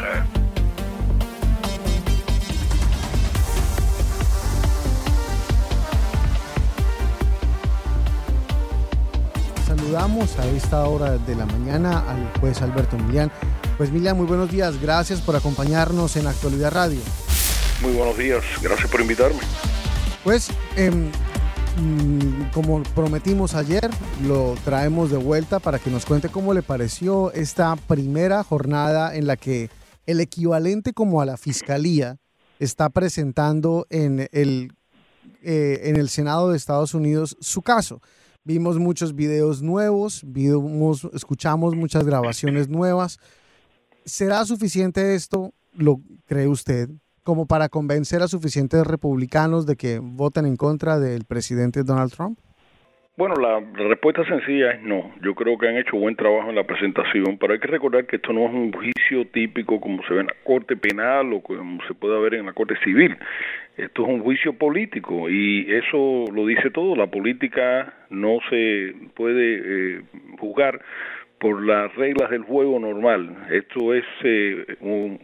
Saludamos 9.68 10.40
a 10.40 10.46
esta 10.48 10.86
hora 10.86 11.18
de 11.18 11.36
la 11.36 11.46
mañana 11.46 12.10
al 12.10 12.40
juez 12.40 12.62
Alberto 12.62 12.98
Milian. 12.98 13.30
Pues 13.76 13.92
Milian, 13.92 14.16
muy 14.16 14.26
buenos 14.26 14.50
días. 14.50 14.82
Gracias 14.82 15.20
por 15.20 15.36
acompañarnos 15.36 16.16
en 16.16 16.28
Actualidad 16.28 16.72
Radio. 16.72 17.02
Muy 17.84 17.96
buenos 17.96 18.18
días. 18.18 18.46
Gracias 18.62 18.90
por 18.90 19.02
invitarme. 19.02 19.40
Pues, 20.24 20.50
em, 20.78 21.12
mm, 21.78 22.52
como 22.54 22.82
prometimos 22.96 23.56
ayer, 23.56 23.90
lo 24.26 24.56
traemos 24.64 25.12
de 25.12 25.18
vuelta 25.18 25.60
para 25.60 25.80
que 25.80 25.92
nos 25.92 26.06
cuente 26.06 26.30
cómo 26.30 26.54
le 26.54 26.64
pareció 26.64 27.34
esta 27.34 27.76
primera 27.76 28.42
jornada 28.46 29.14
en 29.14 29.28
la 29.28 29.36
que 29.36 29.70
el 30.06 30.22
equivalente 30.22 30.94
como 30.94 31.20
a 31.20 31.26
la 31.26 31.36
fiscalía 31.36 32.20
está 32.58 32.90
presentando 32.90 33.86
en 33.90 34.30
el, 34.32 34.72
eh, 35.42 35.82
en 35.84 35.98
el 35.98 36.08
Senado 36.08 36.52
de 36.52 36.58
Estados 36.58 36.94
Unidos 36.94 37.36
su 37.42 37.62
caso. 37.62 38.02
Vimos 38.46 38.80
muchos 38.80 39.14
videos 39.14 39.62
nuevos, 39.62 40.22
vimos, 40.26 41.06
escuchamos 41.14 41.76
muchas 41.76 42.06
grabaciones 42.06 42.70
nuevas. 42.70 43.20
¿Será 44.06 44.46
suficiente 44.46 45.16
esto, 45.16 45.54
lo 45.74 46.00
cree 46.26 46.48
usted, 46.48 46.90
como 47.24 47.48
para 47.48 47.70
convencer 47.70 48.22
a 48.22 48.28
suficientes 48.28 48.86
republicanos 48.86 49.66
de 49.66 49.76
que 49.76 50.00
voten 50.02 50.46
en 50.46 50.56
contra 50.56 51.00
del 51.00 51.26
presidente 51.26 51.84
Donald 51.84 52.12
Trump? 52.12 52.38
Bueno, 53.16 53.36
la, 53.36 53.60
respuesta 53.90 54.26
sencilla 54.26 54.72
es 54.72 54.82
no. 54.82 55.14
Yo 55.22 55.36
creo 55.36 55.56
que 55.60 55.68
han 55.68 55.78
hecho 55.78 55.98
buen 55.98 56.16
trabajo 56.16 56.50
en 56.50 56.56
la 56.56 56.64
presentación, 56.64 57.38
pero 57.38 57.54
hay 57.54 57.60
que 57.60 57.68
recordar 57.68 58.08
que 58.08 58.16
esto 58.16 58.34
no 58.34 58.48
es 58.48 58.52
un 58.52 58.74
juicio 58.74 59.28
típico 59.32 59.80
como 59.80 60.04
se 60.08 60.16
ve 60.16 60.22
en 60.22 60.28
la 60.28 60.36
corte 60.44 60.76
penal 60.76 61.32
o 61.32 61.42
como 61.42 61.80
se 61.88 61.94
puede 61.94 62.20
ver 62.20 62.34
en 62.34 62.48
la 62.48 62.54
corte 62.54 62.76
civil. 62.84 63.16
Esto 63.78 64.02
es 64.02 64.10
un 64.10 64.22
juicio 64.22 64.54
político 64.58 65.30
y 65.30 65.72
eso 65.72 66.26
lo 66.34 66.48
dice 66.48 66.72
todo. 66.72 66.96
La 66.96 67.06
política 67.06 67.94
no 68.10 68.40
se 68.50 68.96
puede 69.16 69.98
eh, 69.98 70.02
juzgar 70.40 70.82
por 71.38 71.64
las 71.64 71.94
reglas 71.96 72.32
del 72.32 72.44
juego 72.44 72.80
normal. 72.80 73.46
Esto 73.52 73.94
es 73.94 74.06
eh, 74.24 74.78
un, 74.80 75.20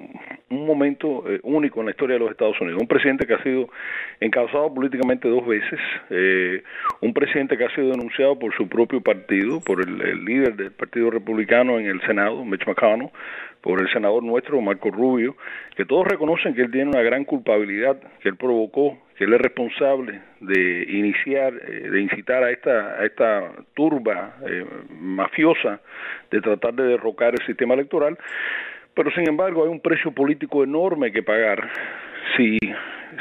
un, 0.50 0.66
momento 0.66 1.24
eh, 1.28 1.40
único 1.44 1.80
en 1.80 1.88
la 1.88 1.92
historia 1.92 2.16
de 2.16 2.20
los 2.20 2.32
Estados 2.32 2.60
Unidos. 2.62 2.82
Un 2.82 2.88
presidente 2.88 3.26
que 3.26 3.34
ha 3.34 3.44
sido 3.44 3.70
encausado 4.20 4.74
políticamente 4.74 5.28
dos 5.28 5.46
veces, 5.46 5.80
eh, 6.10 6.64
un 7.02 7.14
presidente 7.14 7.58
que 7.58 7.66
ha 7.66 7.76
sido 7.76 7.92
denunciado 7.92 8.38
por 8.38 8.56
su 8.56 8.68
propio 8.68 9.02
partido, 9.02 9.62
por 9.62 9.82
el, 9.82 10.26
líder 10.26 10.56
del 10.56 10.72
Partido 10.72 11.10
Republicano 11.10 11.80
en 11.80 11.88
el 11.88 12.02
Senado, 12.02 12.44
Mitch 12.44 12.66
McConnell, 12.68 13.10
por 13.62 13.82
el 13.82 13.92
senador 13.92 14.24
nuestro, 14.24 14.62
Marco 14.62 14.90
Rubio, 14.90 15.36
que 15.76 15.86
todos 15.86 16.08
reconocen 16.08 16.54
que 16.56 16.62
él 16.62 16.72
tiene 16.72 16.90
una 16.92 17.02
gran 17.02 17.26
culpabilidad, 17.26 17.98
que 18.22 18.30
él 18.30 18.38
provocó 18.38 18.98
que 19.20 19.26
él 19.26 19.34
es 19.34 19.42
responsable 19.42 20.22
de 20.40 20.84
iniciar, 20.88 21.54
eh, 21.68 21.90
de 21.90 22.02
incitar 22.02 22.42
a 22.42 22.52
esta, 22.52 23.02
a 23.02 23.06
esta 23.06 23.52
turba 23.74 24.38
eh, 24.48 24.66
mafiosa 24.98 25.82
de 26.32 26.40
tratar 26.40 26.74
de 26.76 26.84
derrocar 26.84 27.34
el 27.34 27.46
sistema 27.46 27.74
electoral, 27.74 28.18
pero 29.00 29.12
sin 29.12 29.30
embargo 29.30 29.64
hay 29.64 29.70
un 29.70 29.80
precio 29.80 30.12
político 30.12 30.62
enorme 30.62 31.10
que 31.14 31.24
pagar 31.24 31.70
si 32.36 32.58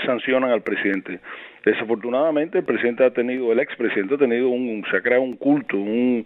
sancionan 0.04 0.50
al 0.50 0.62
presidente. 0.62 1.20
Desafortunadamente 1.64 2.58
el 2.58 2.64
presidente 2.64 3.04
ha 3.04 3.12
tenido, 3.12 3.52
el 3.52 3.60
expresidente 3.60 4.16
ha 4.16 4.18
tenido 4.18 4.48
un, 4.48 4.84
se 4.90 4.96
ha 4.96 5.00
creado 5.00 5.22
un 5.22 5.36
culto, 5.36 5.76
un, 5.76 6.24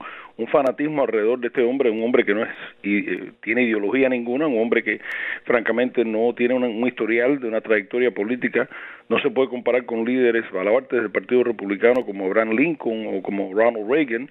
fanatismo 0.51 1.03
alrededor 1.03 1.39
de 1.39 1.49
este 1.49 1.63
hombre, 1.63 1.91
un 1.91 2.03
hombre 2.03 2.25
que 2.25 2.33
no 2.33 2.43
es 2.43 2.49
y, 2.83 2.99
eh, 2.99 3.33
tiene 3.43 3.65
ideología 3.65 4.09
ninguna, 4.09 4.47
un 4.47 4.59
hombre 4.59 4.83
que 4.83 5.03
francamente 5.45 6.03
no 6.03 6.33
tiene 6.35 6.55
un, 6.55 6.65
un, 6.65 6.89
historial 6.89 7.39
de 7.39 7.47
una 7.47 7.61
trayectoria 7.61 8.11
política, 8.11 8.71
no 9.13 9.19
se 9.21 9.29
puede 9.29 9.51
comparar 9.51 9.85
con 9.85 10.07
líderes 10.07 10.51
baluartes 10.51 10.99
del 10.99 11.11
Partido 11.11 11.45
Republicano 11.45 12.07
como 12.07 12.25
Abraham 12.25 12.53
Lincoln 12.53 13.09
o 13.15 13.23
como 13.23 13.53
Ronald 13.53 13.87
Reagan, 13.87 14.31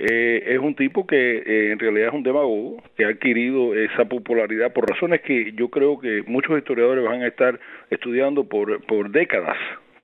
eh, 0.00 0.42
es 0.48 0.58
un 0.58 0.74
tipo 0.74 1.06
que 1.06 1.38
eh, 1.38 1.70
en 1.70 1.78
realidad 1.78 2.08
es 2.08 2.14
un 2.14 2.24
demagogo 2.24 2.82
que 2.96 3.04
ha 3.04 3.08
adquirido 3.10 3.72
esa 3.76 4.04
popularidad 4.04 4.72
por 4.72 4.90
razones 4.90 5.20
que 5.20 5.52
yo 5.52 5.68
creo 5.68 6.00
que 6.00 6.24
muchos 6.26 6.58
historiadores 6.58 7.04
van 7.04 7.22
a 7.22 7.28
estar 7.28 7.60
estudiando 7.88 8.42
por, 8.42 8.84
por 8.86 9.10
décadas. 9.10 9.56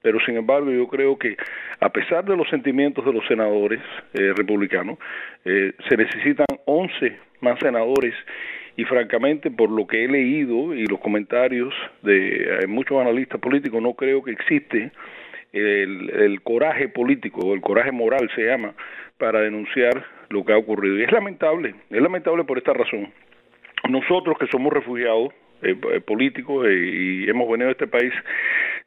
Pero 0.03 0.21
sin 0.25 0.37
embargo 0.37 0.71
yo 0.71 0.87
creo 0.87 1.19
que 1.19 1.37
a 1.81 1.89
pesar 1.89 2.25
de 2.25 2.37
los 2.37 2.49
sentimientos 2.49 3.05
de 3.05 3.13
los 3.13 3.27
senadores 3.27 3.81
eh, 4.15 4.33
republicanos, 4.37 4.99
eh, 5.45 5.73
se 5.89 5.97
necesitan 5.97 6.47
11 6.65 7.19
más 7.41 7.59
senadores 7.59 8.15
y 8.77 8.85
francamente 8.85 9.51
por 9.51 9.71
lo 9.71 9.87
que 9.87 10.05
he 10.05 10.09
leído 10.09 10.75
y 10.75 10.87
los 10.87 11.01
comentarios 11.01 11.75
de 12.03 12.63
eh, 12.63 12.67
muchos 12.67 13.01
analistas 13.01 13.41
políticos 13.41 13.83
no 13.83 13.95
creo 13.95 14.23
que 14.23 14.33
existe 14.33 14.91
el, 15.53 16.11
el 16.11 16.41
coraje 16.43 16.89
político 16.89 17.41
o 17.41 17.55
el 17.55 17.61
coraje 17.61 17.93
moral 17.93 18.31
se 18.35 18.47
llama 18.47 18.75
para 19.19 19.41
denunciar 19.41 20.05
lo 20.31 20.45
que 20.45 20.53
ha 20.53 20.59
ocurrido 20.59 20.99
y 20.99 21.03
es 21.03 21.13
lamentable, 21.13 21.75
es 21.91 22.03
lamentable 22.03 22.45
por 22.45 22.59
esta 22.59 22.73
razón. 22.73 23.13
Nosotros 23.89 24.39
que 24.39 24.47
somos 24.47 24.73
refugiados 24.73 25.35
eh, 25.63 25.77
políticos 26.05 26.67
eh, 26.67 26.75
y 26.75 27.31
hemos 27.31 27.49
venido 27.49 27.69
a 27.69 27.73
este 27.73 27.87
país, 27.87 28.13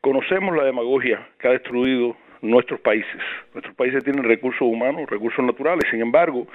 conocemos 0.02 0.56
la 0.58 0.66
demagogia 0.66 1.26
que 1.40 1.48
ha 1.48 1.52
destruido 1.52 2.18
nuestros 2.42 2.82
países. 2.82 3.22
Nuestros 3.54 3.74
países 3.76 4.04
tienen 4.04 4.24
recursos 4.24 4.62
humanos, 4.62 5.10
recursos 5.10 5.44
naturales, 5.46 5.90
sin 5.90 6.02
embargo, 6.02 6.48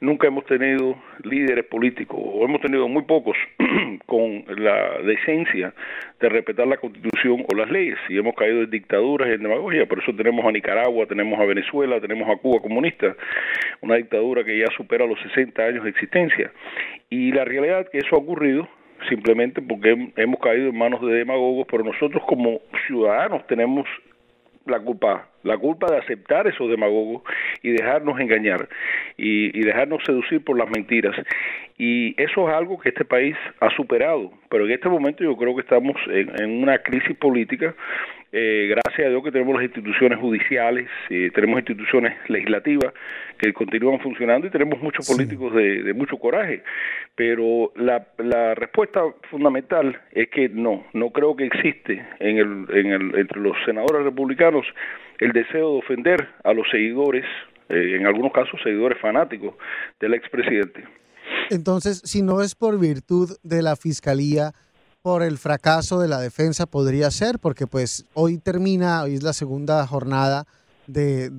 nunca 0.00 0.26
hemos 0.26 0.44
tenido 0.46 0.96
líderes 1.22 1.64
políticos, 1.66 2.18
o 2.20 2.44
hemos 2.44 2.60
tenido 2.60 2.88
muy 2.88 3.02
pocos, 3.02 3.36
con 4.06 4.44
la 4.56 4.98
decencia 5.02 5.72
de 6.20 6.28
respetar 6.28 6.66
la 6.66 6.76
constitución 6.76 7.44
o 7.50 7.56
las 7.56 7.70
leyes, 7.70 7.98
y 8.08 8.18
hemos 8.18 8.34
caído 8.34 8.62
en 8.62 8.70
dictaduras 8.70 9.28
y 9.28 9.32
en 9.32 9.42
demagogia, 9.42 9.86
por 9.86 10.02
eso 10.02 10.14
tenemos 10.14 10.44
a 10.44 10.52
Nicaragua, 10.52 11.06
tenemos 11.06 11.38
a 11.38 11.44
Venezuela, 11.44 12.00
tenemos 12.00 12.28
a 12.28 12.36
Cuba 12.36 12.60
comunista, 12.60 13.16
una 13.80 13.96
dictadura 13.96 14.44
que 14.44 14.58
ya 14.58 14.66
supera 14.76 15.06
los 15.06 15.20
60 15.20 15.62
años 15.62 15.84
de 15.84 15.90
existencia. 15.90 16.52
Y 17.10 17.32
la 17.32 17.44
realidad 17.44 17.80
es 17.80 17.90
que 17.90 17.98
eso 17.98 18.16
ha 18.16 18.18
ocurrido 18.18 18.68
simplemente 19.08 19.60
porque 19.60 20.12
hemos 20.16 20.40
caído 20.40 20.68
en 20.68 20.78
manos 20.78 21.00
de 21.02 21.14
demagogos, 21.14 21.66
pero 21.70 21.84
nosotros 21.84 22.22
como 22.26 22.60
ciudadanos 22.86 23.46
tenemos 23.46 23.86
la 24.66 24.80
culpa, 24.80 25.28
la 25.42 25.58
culpa 25.58 25.90
de 25.90 25.98
aceptar 25.98 26.46
esos 26.46 26.70
demagogos 26.70 27.22
y 27.62 27.70
dejarnos 27.70 28.18
engañar 28.18 28.68
y, 29.16 29.56
y, 29.58 29.62
dejarnos 29.62 30.02
seducir 30.04 30.42
por 30.42 30.58
las 30.58 30.68
mentiras. 30.70 31.14
Y 31.76 32.20
eso 32.20 32.48
es 32.48 32.54
algo 32.54 32.78
que 32.78 32.90
este 32.90 33.04
país 33.04 33.36
ha 33.60 33.70
superado, 33.70 34.32
pero 34.48 34.66
en 34.66 34.72
este 34.72 34.88
momento 34.88 35.24
yo 35.24 35.36
creo 35.36 35.54
que 35.54 35.62
estamos 35.62 35.96
en, 36.06 36.30
en 36.40 36.62
una 36.62 36.78
crisis 36.78 37.16
política 37.16 37.74
eh, 38.36 38.66
gracias 38.68 39.06
a 39.06 39.10
Dios 39.10 39.22
que 39.22 39.30
tenemos 39.30 39.54
las 39.54 39.62
instituciones 39.62 40.18
judiciales, 40.18 40.88
eh, 41.08 41.30
tenemos 41.32 41.60
instituciones 41.60 42.14
legislativas 42.28 42.92
que 43.38 43.52
continúan 43.52 44.00
funcionando 44.00 44.48
y 44.48 44.50
tenemos 44.50 44.80
muchos 44.82 45.06
políticos 45.06 45.52
sí. 45.52 45.58
de, 45.58 45.82
de, 45.84 45.94
mucho 45.94 46.16
coraje. 46.16 46.64
Pero 47.14 47.70
la, 47.76 48.08
la, 48.18 48.56
respuesta 48.56 49.02
fundamental 49.30 49.96
es 50.10 50.30
que 50.30 50.48
no, 50.48 50.84
no 50.94 51.10
creo 51.10 51.36
que 51.36 51.46
existe 51.46 52.04
en 52.18 52.38
el, 52.38 52.66
en 52.76 52.86
el, 52.90 53.18
entre 53.20 53.40
los 53.40 53.56
senadores 53.64 54.02
republicanos 54.02 54.66
el 55.20 55.30
deseo 55.30 55.74
de 55.74 55.78
ofender 55.78 56.28
a 56.42 56.52
los 56.52 56.68
seguidores, 56.72 57.24
eh, 57.68 57.94
en 57.94 58.04
algunos 58.04 58.32
casos 58.32 58.60
seguidores 58.64 58.98
fanáticos 59.00 59.54
del 60.00 60.12
expresidente. 60.14 60.82
Entonces, 61.50 62.02
si 62.04 62.20
no 62.22 62.40
es 62.40 62.56
por 62.56 62.80
virtud 62.80 63.30
de 63.44 63.62
la 63.62 63.76
fiscalía, 63.76 64.54
por 65.04 65.22
el 65.22 65.36
fracaso 65.36 66.00
de 66.00 66.08
la 66.08 66.18
defensa 66.18 66.64
podría 66.64 67.10
ser, 67.10 67.38
porque 67.38 67.66
pues 67.66 68.06
hoy 68.14 68.38
termina, 68.38 69.02
hoy 69.02 69.16
es 69.16 69.22
la 69.22 69.34
segunda 69.34 69.86
jornada 69.86 70.46
de, 70.86 71.30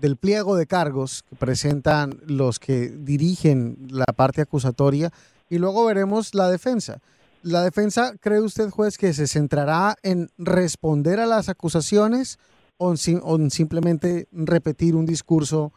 del 0.00 0.16
pliego 0.16 0.56
de 0.56 0.66
cargos 0.66 1.22
que 1.22 1.36
presentan 1.36 2.18
los 2.26 2.58
que 2.58 2.88
dirigen 2.88 3.86
la 3.90 4.06
parte 4.06 4.42
acusatoria 4.42 5.12
y 5.48 5.58
luego 5.58 5.84
veremos 5.84 6.34
la 6.34 6.50
defensa. 6.50 6.98
¿La 7.44 7.62
defensa, 7.62 8.12
cree 8.18 8.40
usted, 8.40 8.70
juez, 8.70 8.98
que 8.98 9.14
se 9.14 9.28
centrará 9.28 9.94
en 10.02 10.28
responder 10.36 11.20
a 11.20 11.26
las 11.26 11.48
acusaciones 11.48 12.40
o, 12.76 12.92
o 13.22 13.50
simplemente 13.50 14.26
repetir 14.32 14.96
un 14.96 15.06
discurso 15.06 15.72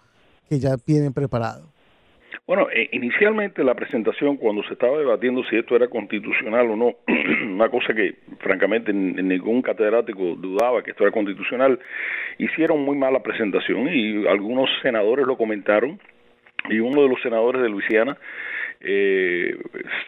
que 0.49 0.59
ya 0.59 0.77
tienen 0.77 1.13
preparado? 1.13 1.74
Bueno, 2.47 2.67
eh, 2.71 2.89
inicialmente 2.91 3.63
la 3.63 3.73
presentación, 3.73 4.37
cuando 4.37 4.61
se 4.63 4.73
estaba 4.73 4.99
debatiendo 4.99 5.43
si 5.45 5.57
esto 5.57 5.75
era 5.75 5.87
constitucional 5.87 6.69
o 6.69 6.75
no, 6.75 6.93
una 7.47 7.69
cosa 7.69 7.95
que 7.95 8.15
francamente 8.39 8.93
ningún 8.93 9.63
catedrático 9.63 10.35
dudaba 10.35 10.83
que 10.83 10.91
esto 10.91 11.03
era 11.03 11.11
constitucional, 11.11 11.79
hicieron 12.37 12.81
muy 12.81 12.97
mala 12.97 13.23
presentación 13.23 13.89
y 13.91 14.27
algunos 14.27 14.69
senadores 14.83 15.25
lo 15.25 15.37
comentaron 15.37 15.99
y 16.69 16.79
uno 16.79 17.01
de 17.01 17.09
los 17.09 17.19
senadores 17.23 17.63
de 17.63 17.69
Luisiana 17.69 18.15
eh, 18.79 19.57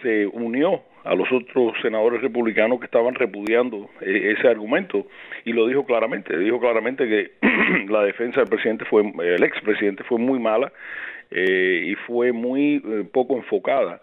se 0.04 0.28
unió 0.28 0.84
a 1.08 1.16
los 1.16 1.32
otros 1.32 1.74
senadores 1.82 2.22
republicanos 2.22 2.80
que 2.80 2.86
estaban 2.86 3.16
repudiando 3.16 3.90
eh, 4.02 4.36
ese 4.38 4.48
argumento 4.48 5.08
y 5.46 5.54
lo 5.54 5.68
dijo 5.68 5.86
claramente, 5.86 6.38
dijo 6.38 6.60
claramente 6.60 7.08
que 7.08 7.32
la 7.90 8.04
defensa 8.04 8.42
del 8.42 8.50
presidente 8.50 8.86
fue, 8.86 9.02
el 9.02 9.44
expresidente 9.44 10.04
fue 10.04 10.20
muy 10.20 10.40
mala 10.40 10.72
eh, 11.32 11.84
y 11.88 11.96
fue 11.96 12.32
muy 12.32 12.82
eh, 12.86 13.04
poco 13.12 13.36
enfocada. 13.36 14.02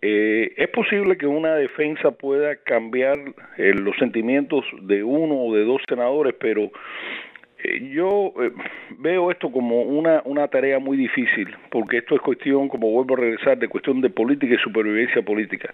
Eh, 0.00 0.52
es 0.56 0.68
posible 0.68 1.16
que 1.16 1.26
una 1.26 1.56
defensa 1.56 2.12
pueda 2.12 2.54
cambiar 2.56 3.18
eh, 3.56 3.74
los 3.74 3.96
sentimientos 3.96 4.64
de 4.82 5.02
uno 5.02 5.34
o 5.34 5.54
de 5.54 5.64
dos 5.64 5.82
senadores, 5.88 6.34
pero 6.38 6.70
yo 7.92 8.32
eh, 8.40 8.52
veo 8.98 9.30
esto 9.30 9.50
como 9.50 9.82
una, 9.82 10.22
una 10.24 10.48
tarea 10.48 10.78
muy 10.78 10.96
difícil, 10.96 11.48
porque 11.70 11.98
esto 11.98 12.14
es 12.14 12.20
cuestión, 12.20 12.68
como 12.68 12.90
vuelvo 12.90 13.14
a 13.14 13.20
regresar, 13.20 13.58
de 13.58 13.68
cuestión 13.68 14.00
de 14.00 14.10
política 14.10 14.54
y 14.54 14.58
supervivencia 14.58 15.22
política. 15.22 15.72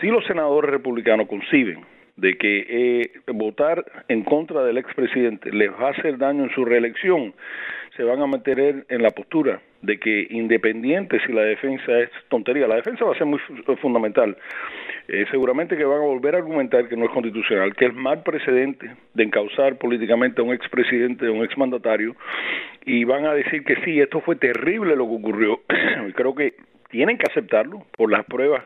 Si 0.00 0.08
los 0.08 0.24
senadores 0.26 0.70
republicanos 0.70 1.28
conciben 1.28 1.84
de 2.16 2.36
que 2.36 2.66
eh, 2.68 3.10
votar 3.32 3.84
en 4.08 4.22
contra 4.22 4.64
del 4.64 4.78
expresidente 4.78 5.52
les 5.52 5.70
va 5.70 5.88
a 5.88 5.90
hacer 5.90 6.18
daño 6.18 6.44
en 6.44 6.50
su 6.50 6.64
reelección, 6.64 7.34
se 7.96 8.04
van 8.04 8.22
a 8.22 8.26
mantener 8.26 8.86
en 8.88 9.02
la 9.02 9.10
postura 9.10 9.60
de 9.82 9.98
que 9.98 10.26
independiente 10.30 11.18
si 11.26 11.32
la 11.32 11.42
defensa 11.42 11.98
es 12.00 12.10
tontería, 12.28 12.66
la 12.66 12.76
defensa 12.76 13.04
va 13.04 13.12
a 13.12 13.18
ser 13.18 13.26
muy 13.26 13.38
fu- 13.40 13.76
fundamental. 13.76 14.36
Eh, 15.08 15.26
seguramente 15.30 15.76
que 15.76 15.84
van 15.84 15.98
a 15.98 16.04
volver 16.06 16.34
a 16.34 16.38
argumentar 16.38 16.88
que 16.88 16.96
no 16.96 17.04
es 17.04 17.10
constitucional, 17.10 17.74
que 17.74 17.86
es 17.86 17.94
mal 17.94 18.22
precedente 18.22 18.90
de 19.12 19.22
encauzar 19.24 19.76
políticamente 19.76 20.40
a 20.40 20.44
un 20.44 20.54
expresidente, 20.54 21.26
a 21.26 21.32
un 21.32 21.42
exmandatario, 21.44 22.14
y 22.86 23.04
van 23.04 23.26
a 23.26 23.34
decir 23.34 23.64
que 23.64 23.76
sí, 23.84 24.00
esto 24.00 24.20
fue 24.20 24.36
terrible 24.36 24.94
lo 24.96 25.06
que 25.08 25.14
ocurrió. 25.16 25.60
creo 26.14 26.34
que 26.34 26.54
tienen 26.90 27.18
que 27.18 27.26
aceptarlo 27.30 27.84
por 27.96 28.10
las 28.10 28.24
pruebas 28.24 28.64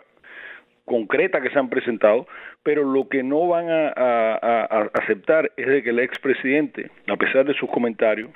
concretas 0.84 1.42
que 1.42 1.50
se 1.50 1.58
han 1.58 1.68
presentado, 1.70 2.28
pero 2.62 2.84
lo 2.84 3.08
que 3.08 3.22
no 3.22 3.48
van 3.48 3.68
a- 3.70 3.92
a 3.96 4.90
aceptar 4.94 5.50
es 5.56 5.66
de 5.66 5.82
que 5.82 5.90
el 5.90 5.98
expresidente, 5.98 6.90
a 7.08 7.16
pesar 7.16 7.44
de 7.44 7.54
sus 7.54 7.68
comentarios, 7.70 8.30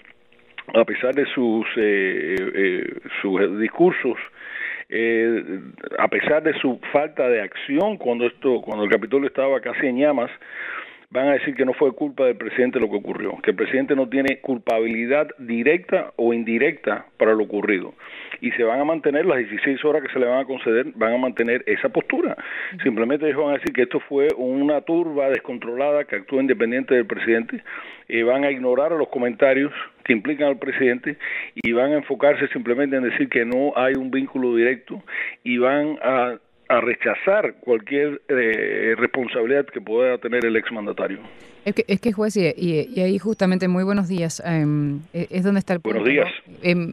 a 0.74 0.84
pesar 0.84 1.14
de 1.14 1.26
sus 1.26 1.66
eh, 1.76 2.36
eh, 2.54 2.94
sus 3.20 3.58
discursos 3.58 4.16
eh, 4.88 5.60
a 5.98 6.08
pesar 6.08 6.42
de 6.42 6.52
su 6.60 6.80
falta 6.92 7.28
de 7.28 7.42
acción 7.42 7.96
cuando 7.96 8.26
esto 8.26 8.60
cuando 8.62 8.84
el 8.84 8.90
Capitolio 8.90 9.28
estaba 9.28 9.60
casi 9.60 9.86
en 9.86 9.98
llamas 9.98 10.30
van 11.10 11.26
a 11.26 11.32
decir 11.32 11.56
que 11.56 11.64
no 11.64 11.72
fue 11.72 11.92
culpa 11.92 12.24
del 12.24 12.36
presidente 12.36 12.78
lo 12.78 12.88
que 12.88 12.96
ocurrió, 12.96 13.36
que 13.42 13.50
el 13.50 13.56
presidente 13.56 13.96
no 13.96 14.08
tiene 14.08 14.38
culpabilidad 14.40 15.28
directa 15.38 16.12
o 16.14 16.32
indirecta 16.32 17.06
para 17.16 17.34
lo 17.34 17.44
ocurrido. 17.44 17.94
Y 18.40 18.52
se 18.52 18.62
van 18.62 18.80
a 18.80 18.84
mantener 18.84 19.26
las 19.26 19.38
16 19.38 19.84
horas 19.84 20.02
que 20.02 20.12
se 20.12 20.20
le 20.20 20.26
van 20.26 20.38
a 20.38 20.44
conceder, 20.44 20.86
van 20.94 21.14
a 21.14 21.18
mantener 21.18 21.64
esa 21.66 21.88
postura. 21.88 22.36
Simplemente 22.84 23.26
ellos 23.26 23.42
van 23.44 23.50
a 23.50 23.58
decir 23.58 23.72
que 23.72 23.82
esto 23.82 23.98
fue 24.00 24.28
una 24.36 24.82
turba 24.82 25.28
descontrolada 25.30 26.04
que 26.04 26.16
actúa 26.16 26.40
independiente 26.40 26.94
del 26.94 27.06
presidente, 27.06 27.60
y 28.08 28.22
van 28.22 28.44
a 28.44 28.50
ignorar 28.50 28.92
los 28.92 29.08
comentarios 29.08 29.72
que 30.10 30.14
implican 30.14 30.48
al 30.48 30.58
presidente 30.58 31.16
y 31.54 31.70
van 31.72 31.92
a 31.92 31.96
enfocarse 31.98 32.48
simplemente 32.48 32.96
en 32.96 33.04
decir 33.04 33.28
que 33.28 33.44
no 33.44 33.72
hay 33.76 33.94
un 33.94 34.10
vínculo 34.10 34.56
directo 34.56 35.00
y 35.44 35.58
van 35.58 35.98
a 36.02 36.34
a 36.68 36.80
rechazar 36.80 37.54
cualquier 37.60 38.20
eh, 38.28 38.94
responsabilidad 38.96 39.66
que 39.66 39.80
pueda 39.80 40.18
tener 40.18 40.44
el 40.44 40.54
exmandatario. 40.54 41.18
Es 41.64 41.74
que, 41.74 41.84
es 41.88 42.00
que 42.00 42.12
juez, 42.12 42.36
y, 42.36 42.46
y- 42.46 42.88
y 42.94 43.00
ahí 43.00 43.18
justamente, 43.18 43.66
muy 43.66 43.82
buenos 43.82 44.06
días, 44.06 44.40
e- 44.46 45.26
es 45.30 45.42
donde 45.42 45.58
está 45.58 45.72
el 45.72 45.80
Buenos 45.80 46.04
días. 46.06 46.28
Em, 46.62 46.92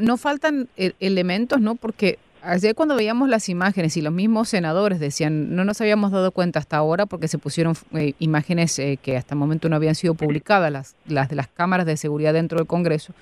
no 0.00 0.16
faltan 0.16 0.66
e- 0.76 0.90
elementos, 0.98 1.60
¿no? 1.60 1.76
Porque 1.76 2.18
ayer 2.42 2.74
cuando 2.74 2.96
veíamos 2.96 3.28
las 3.28 3.48
imágenes 3.48 3.96
y 3.96 4.02
los 4.02 4.12
mismos 4.12 4.48
senadores 4.48 5.00
decían, 5.00 5.54
no 5.54 5.64
nos 5.64 5.80
habíamos 5.80 6.10
dado 6.12 6.30
cuenta 6.32 6.58
hasta 6.58 6.76
ahora 6.76 7.06
porque 7.06 7.28
se 7.28 7.38
pusieron 7.38 7.74
eh, 7.94 8.14
imágenes 8.18 8.78
eh, 8.78 8.98
que 9.00 9.16
hasta 9.16 9.34
el 9.34 9.38
momento 9.38 9.68
no 9.68 9.76
habían 9.76 9.94
sido 9.94 10.14
publicadas, 10.14 10.94
las, 11.06 11.28
de 11.28 11.36
las 11.36 11.48
cámaras 11.48 11.86
de 11.86 11.96
seguridad 11.96 12.32
dentro 12.32 12.58
del 12.58 12.66
Congreso, 12.66 13.12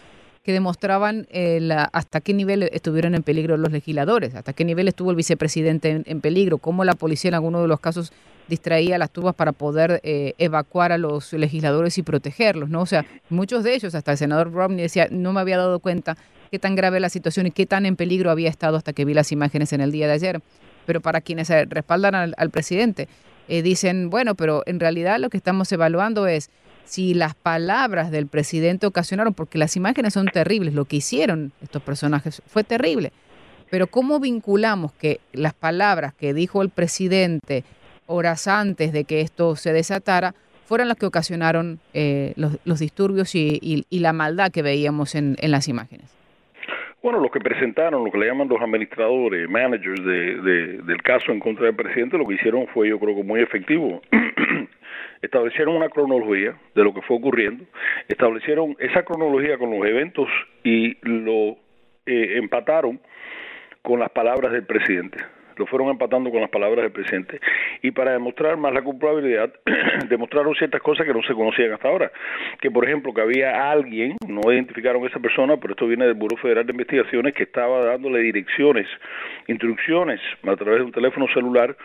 que 0.43 0.53
demostraban 0.53 1.27
eh, 1.31 1.61
hasta 1.93 2.21
qué 2.21 2.33
nivel 2.33 2.63
estuvieron 2.73 3.15
en 3.15 3.23
peligro 3.23 3.57
los 3.57 3.73
legisladores, 3.73 4.35
hasta 4.35 4.53
qué 4.53 4.65
nivel 4.65 4.89
estuvo 4.89 5.11
el 5.11 5.17
vicepresidente 5.17 6.03
en, 6.05 6.21
peligro, 6.21 6.59
cómo 6.59 6.85
la 6.85 6.95
policía 6.95 7.29
en 7.29 7.35
algunos 7.35 7.63
de 7.63 7.69
los 7.69 7.81
casos 7.81 8.13
distraía 8.49 8.99
las 8.99 9.11
turbas 9.11 9.35
para 9.35 9.53
poder 9.53 10.01
evacuar 10.03 10.91
a 10.91 10.99
los 10.99 11.33
legisladores 11.33 11.99
y 11.99 12.03
protegerlos, 12.03 12.69
¿no? 12.69 12.81
O 12.81 12.87
sea, 12.87 13.07
muchos 13.29 13.63
de 13.63 13.75
ellos, 13.75 13.95
hasta 13.95 14.11
el 14.11 14.19
senador 14.19 14.53
Romney 14.53 14.83
decía, 14.83 15.07
no 15.09 15.33
me 15.33 15.41
había 15.41 15.57
dado 15.57 15.79
cuenta 15.79 16.17
qué 16.51 16.59
tan 16.59 16.75
grave 16.75 17.01
la 17.01 17.09
situación 17.09 17.47
y 17.47 17.51
qué 17.51 17.67
tan 17.67 17.87
en 17.87 17.97
peligro 17.97 18.31
había 18.31 18.49
estado 18.49 18.77
hasta 18.77 18.93
que 18.93 19.05
vi 19.05 19.15
las 19.15 19.33
imágenes 19.33 19.73
en 19.73 19.81
el 19.81 19.93
día 19.93 20.07
de 20.07 20.15
ayer. 20.15 20.41
Pero 20.87 21.01
para 21.01 21.21
quienes 21.21 21.49
respaldan 21.69 22.35
al, 22.37 22.51
presidente, 22.51 23.09
eh, 23.49 23.63
dicen, 23.63 24.11
bueno, 24.11 24.35
pero 24.35 24.63
en 24.67 24.81
realidad 24.81 25.19
lo 25.19 25.31
que 25.31 25.37
estamos 25.37 25.71
evaluando 25.71 26.27
es 26.27 26.51
si 26.85 27.15
las 27.15 27.35
palabras 27.35 28.11
del 28.11 28.27
presidente 28.27 28.87
ocasionaron, 28.87 29.35
porque 29.35 29.59
las 29.59 29.77
imágenes 29.77 30.15
son 30.15 30.27
terribles, 30.27 30.75
lo 30.75 30.87
que 30.87 30.97
hicieron 30.97 31.53
estos 31.63 31.83
personajes 31.83 32.43
fue 32.47 32.65
terrible. 32.65 33.13
Pero 33.71 33.87
¿cómo 33.87 34.19
vinculamos 34.19 34.93
que 34.93 35.21
las 35.33 35.55
palabras 35.55 36.15
que 36.15 36.35
dijo 36.35 36.63
el 36.63 36.71
presidente 36.71 37.63
horas 38.07 38.49
antes 38.49 38.93
de 38.93 39.05
que 39.05 39.21
esto 39.21 39.55
se 39.55 39.73
desatara 39.73 40.35
fueron 40.67 40.89
las 40.89 40.97
que 40.97 41.07
ocasionaron 41.07 41.79
eh, 41.95 42.33
los, 42.37 42.81
disturbios 42.81 43.37
y, 43.37 43.87
la 43.91 44.13
maldad 44.13 44.51
que 44.51 44.63
veíamos 44.63 45.15
en 45.15 45.37
las 45.43 45.69
imágenes? 45.69 46.20
Bueno, 47.03 47.19
lo 47.21 47.31
que 47.31 47.41
presentaron, 47.41 48.05
lo 48.05 48.11
que 48.11 48.19
le 48.19 48.27
llaman 48.27 48.49
los 48.49 48.61
administradores, 48.61 49.49
managers 49.49 50.05
de, 50.05 50.35
de- 50.43 50.79
del 50.83 51.03
caso 51.03 51.33
en 51.33 51.41
contra 51.41 51.65
del 51.67 51.75
presidente, 51.75 52.19
lo 52.19 52.27
que 52.27 52.35
hicieron 52.35 52.67
fue, 52.69 52.89
yo 52.89 52.99
creo 53.01 53.17
que 53.17 53.23
muy 53.25 53.41
efectivo. 53.41 54.03
establecieron 55.23 55.77
una 55.77 55.89
cronología 55.89 56.55
de 56.75 56.85
lo 56.85 56.93
que 56.95 57.03
fue 57.03 57.17
ocurriendo, 57.17 57.65
establecieron 58.09 58.77
esa 58.79 59.03
cronología 59.03 59.59
con 59.59 59.71
los 59.71 59.87
eventos 59.87 60.29
y 60.65 60.97
lo 61.07 61.57
eh, 62.07 62.37
empataron 62.39 63.01
con 63.83 64.01
las 64.01 64.11
palabras 64.11 64.53
del 64.53 64.65
presidente. 64.67 65.19
Lo 65.57 65.67
fueron 65.67 65.89
empatando 65.89 66.31
con 66.31 66.41
las 66.41 66.51
palabras 66.51 66.83
del 66.83 66.93
presidente. 66.93 67.41
Y 67.83 67.91
para 67.91 68.13
demostrar 68.13 68.57
más 68.57 68.73
la 68.73 68.83
culpabilidad, 68.83 69.53
demostraron 70.09 70.55
ciertas 70.55 70.81
cosas 70.81 71.07
que 71.07 71.13
no 71.13 71.23
se 71.23 71.35
conocían 71.35 71.73
hasta 71.73 71.89
ahora. 71.89 72.11
Que, 72.61 72.71
por 72.71 72.87
ejemplo, 72.87 73.13
que 73.13 73.21
había 73.21 73.71
alguien, 73.71 74.17
no 74.27 74.53
identificaron 74.53 75.03
a 75.05 75.07
esa 75.07 75.21
persona, 75.21 75.57
pero 75.57 75.73
esto 75.73 75.87
viene 75.87 76.07
del 76.07 76.15
Buró 76.15 76.37
Federal 76.37 76.67
de 76.67 76.73
Investigaciones, 76.73 77.35
que 77.35 77.45
estaba 77.45 77.85
dándole 77.85 78.21
direcciones, 78.21 78.87
instrucciones 79.47 80.21
a 80.43 80.57
través 80.57 80.79
de 80.79 80.85
un 80.85 80.93
teléfono 80.93 81.27
celular 81.33 81.77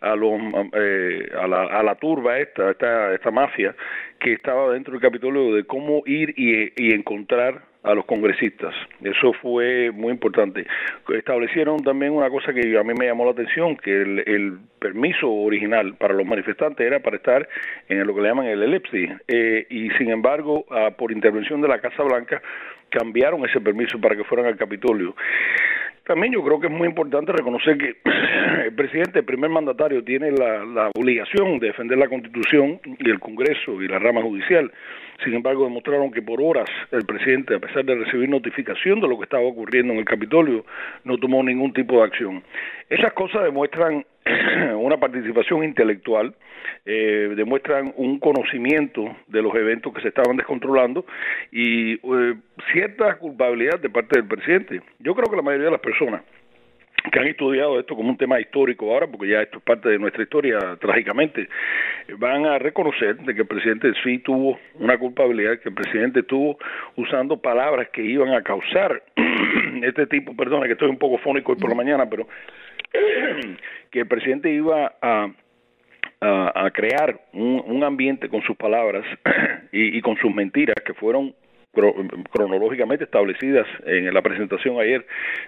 a, 0.00 0.14
los, 0.14 0.40
eh, 0.72 1.30
a, 1.40 1.46
la, 1.46 1.62
a 1.64 1.82
la 1.82 1.94
turba 1.96 2.38
esta, 2.38 2.70
esta, 2.70 3.14
esta 3.14 3.30
mafia, 3.30 3.74
que 4.18 4.32
estaba 4.32 4.72
dentro 4.72 4.92
del 4.92 5.02
Capitolio 5.02 5.54
de 5.54 5.64
cómo 5.64 6.02
ir 6.06 6.34
y, 6.36 6.72
y 6.76 6.94
encontrar 6.94 7.62
a 7.86 7.94
los 7.94 8.04
congresistas. 8.04 8.74
Eso 9.02 9.32
fue 9.34 9.90
muy 9.92 10.12
importante. 10.12 10.66
Establecieron 11.08 11.82
también 11.82 12.12
una 12.12 12.28
cosa 12.28 12.52
que 12.52 12.76
a 12.76 12.82
mí 12.82 12.92
me 12.98 13.06
llamó 13.06 13.24
la 13.24 13.30
atención, 13.30 13.76
que 13.76 14.02
el, 14.02 14.18
el 14.26 14.58
permiso 14.80 15.30
original 15.30 15.94
para 15.94 16.14
los 16.14 16.26
manifestantes 16.26 16.84
era 16.84 16.98
para 17.00 17.16
estar 17.16 17.48
en 17.88 18.04
lo 18.06 18.14
que 18.14 18.22
le 18.22 18.28
llaman 18.28 18.46
el 18.46 18.62
elipsis, 18.62 19.10
eh, 19.28 19.66
y 19.70 19.90
sin 19.90 20.10
embargo, 20.10 20.66
ah, 20.70 20.90
por 20.98 21.12
intervención 21.12 21.60
de 21.60 21.68
la 21.68 21.78
Casa 21.78 22.02
Blanca, 22.02 22.42
cambiaron 22.90 23.44
ese 23.48 23.60
permiso 23.60 24.00
para 24.00 24.16
que 24.16 24.24
fueran 24.24 24.46
al 24.46 24.56
Capitolio. 24.56 25.14
También 26.04 26.32
yo 26.32 26.42
creo 26.44 26.60
que 26.60 26.68
es 26.68 26.72
muy 26.72 26.86
importante 26.86 27.32
reconocer 27.32 27.76
que 27.78 27.96
el 28.64 28.72
presidente, 28.74 29.20
el 29.20 29.24
primer 29.24 29.50
mandatario, 29.50 30.04
tiene 30.04 30.32
la, 30.32 30.64
la 30.64 30.90
obligación 30.94 31.58
de 31.58 31.68
defender 31.68 31.98
la 31.98 32.08
Constitución 32.08 32.80
y 32.84 33.10
el 33.10 33.18
Congreso 33.18 33.82
y 33.82 33.88
la 33.88 33.98
rama 33.98 34.22
judicial. 34.22 34.70
Sin 35.24 35.34
embargo, 35.34 35.64
demostraron 35.64 36.10
que 36.10 36.22
por 36.22 36.40
horas 36.42 36.68
el 36.90 37.04
presidente, 37.04 37.54
a 37.54 37.58
pesar 37.58 37.84
de 37.84 37.94
recibir 37.94 38.28
notificación 38.28 39.00
de 39.00 39.08
lo 39.08 39.16
que 39.16 39.24
estaba 39.24 39.44
ocurriendo 39.44 39.92
en 39.92 40.00
el 40.00 40.04
Capitolio, 40.04 40.64
no 41.04 41.16
tomó 41.18 41.42
ningún 41.42 41.72
tipo 41.72 41.98
de 41.98 42.04
acción. 42.04 42.42
Esas 42.88 43.12
cosas 43.14 43.44
demuestran 43.44 44.04
una 44.76 44.98
participación 44.98 45.64
intelectual, 45.64 46.34
eh, 46.84 47.32
demuestran 47.36 47.92
un 47.96 48.18
conocimiento 48.18 49.16
de 49.28 49.42
los 49.42 49.54
eventos 49.54 49.92
que 49.94 50.02
se 50.02 50.08
estaban 50.08 50.36
descontrolando 50.36 51.06
y 51.50 51.94
eh, 51.94 52.34
cierta 52.72 53.16
culpabilidad 53.16 53.80
de 53.80 53.90
parte 53.90 54.20
del 54.20 54.28
presidente. 54.28 54.82
Yo 54.98 55.14
creo 55.14 55.30
que 55.30 55.36
la 55.36 55.42
mayoría 55.42 55.66
de 55.66 55.72
las 55.72 55.80
personas 55.80 56.22
que 57.10 57.18
han 57.18 57.26
estudiado 57.26 57.78
esto 57.78 57.94
como 57.94 58.10
un 58.10 58.16
tema 58.16 58.40
histórico 58.40 58.92
ahora, 58.92 59.06
porque 59.06 59.28
ya 59.28 59.42
esto 59.42 59.58
es 59.58 59.64
parte 59.64 59.88
de 59.88 59.98
nuestra 59.98 60.22
historia 60.22 60.76
trágicamente, 60.80 61.48
van 62.18 62.46
a 62.46 62.58
reconocer 62.58 63.16
de 63.18 63.34
que 63.34 63.42
el 63.42 63.46
presidente 63.46 63.92
sí 64.02 64.18
tuvo 64.18 64.58
una 64.74 64.98
culpabilidad, 64.98 65.58
que 65.60 65.68
el 65.68 65.74
presidente 65.74 66.20
estuvo 66.20 66.58
usando 66.96 67.36
palabras 67.36 67.88
que 67.92 68.02
iban 68.02 68.32
a 68.34 68.42
causar 68.42 69.02
este 69.82 70.06
tipo, 70.06 70.34
perdona 70.34 70.66
que 70.66 70.72
estoy 70.72 70.88
un 70.88 70.98
poco 70.98 71.18
fónico 71.18 71.52
hoy 71.52 71.58
por 71.58 71.70
la 71.70 71.76
mañana, 71.76 72.08
pero 72.08 72.26
que 73.90 74.00
el 74.00 74.06
presidente 74.06 74.52
iba 74.52 74.94
a 75.00 75.28
a, 76.18 76.70
crear 76.72 77.20
un, 77.34 77.62
un, 77.66 77.84
ambiente 77.84 78.28
con 78.28 78.42
sus 78.42 78.56
palabras 78.56 79.04
y, 79.70 79.98
y, 79.98 80.00
con 80.00 80.16
sus 80.16 80.34
mentiras 80.34 80.76
que 80.84 80.94
fueron 80.94 81.34
cronológicamente 82.30 83.04
establecidas 83.04 83.66
en 83.84 84.12
la 84.12 84.22
presentación 84.22 84.80
ayer 84.80 85.06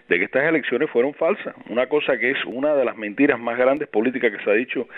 de 0.08 0.18
que 0.18 0.24
estas 0.24 0.44
elecciones 0.44 0.90
fueron 0.90 1.14
falsas. 1.14 1.54
Una 1.68 1.86
cosa 1.86 2.18
que 2.18 2.30
es 2.30 2.44
una 2.44 2.74
de 2.74 2.84
las 2.84 2.96
mentiras 2.96 3.38
más 3.38 3.58
grandes 3.58 3.88
políticas 3.88 4.32
que 4.32 4.44
se 4.44 4.50
ha 4.50 4.54
dicho 4.54 4.88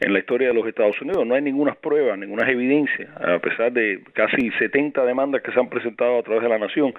en 0.00 0.12
la 0.12 0.18
historia 0.18 0.48
de 0.48 0.54
los 0.54 0.66
Estados 0.66 1.00
Unidos. 1.00 1.26
No 1.26 1.34
hay 1.34 1.42
ninguna 1.42 1.74
prueba, 1.74 2.16
ninguna 2.16 2.48
evidencia, 2.50 3.08
a 3.16 3.38
pesar 3.38 3.72
de 3.72 4.00
casi 4.12 4.50
70 4.52 5.04
demandas 5.04 5.42
que 5.42 5.52
se 5.52 5.58
han 5.58 5.68
presentado 5.68 6.18
a 6.18 6.22
través 6.22 6.42
de 6.42 6.48
la 6.48 6.58
nación, 6.58 6.94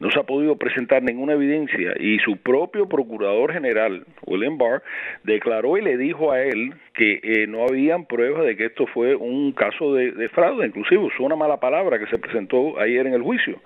no 0.00 0.10
se 0.10 0.20
ha 0.20 0.22
podido 0.22 0.56
presentar 0.56 1.02
ninguna 1.02 1.32
evidencia 1.32 1.94
y 1.98 2.18
su 2.20 2.36
propio 2.36 2.88
procurador 2.88 3.52
general, 3.52 4.04
William 4.26 4.58
Barr, 4.58 4.82
declaró 5.24 5.76
y 5.76 5.82
le 5.82 5.96
dijo 5.96 6.32
a 6.32 6.42
él 6.42 6.74
que 6.94 7.20
eh, 7.22 7.46
no 7.46 7.64
habían 7.64 8.06
pruebas 8.06 8.44
de 8.44 8.56
que 8.56 8.66
esto 8.66 8.86
fue 8.86 9.14
un 9.14 9.52
caso 9.52 9.94
de, 9.94 10.28
fraude, 10.30 10.66
inclusive 10.66 11.02
usó 11.02 11.22
una 11.22 11.36
mala 11.36 11.58
palabra 11.58 11.98
que 11.98 12.06
se 12.06 12.18
presentó 12.18 12.78
ayer 12.80 13.06
en 13.06 13.14
el 13.14 13.22
juicio, 13.22 13.60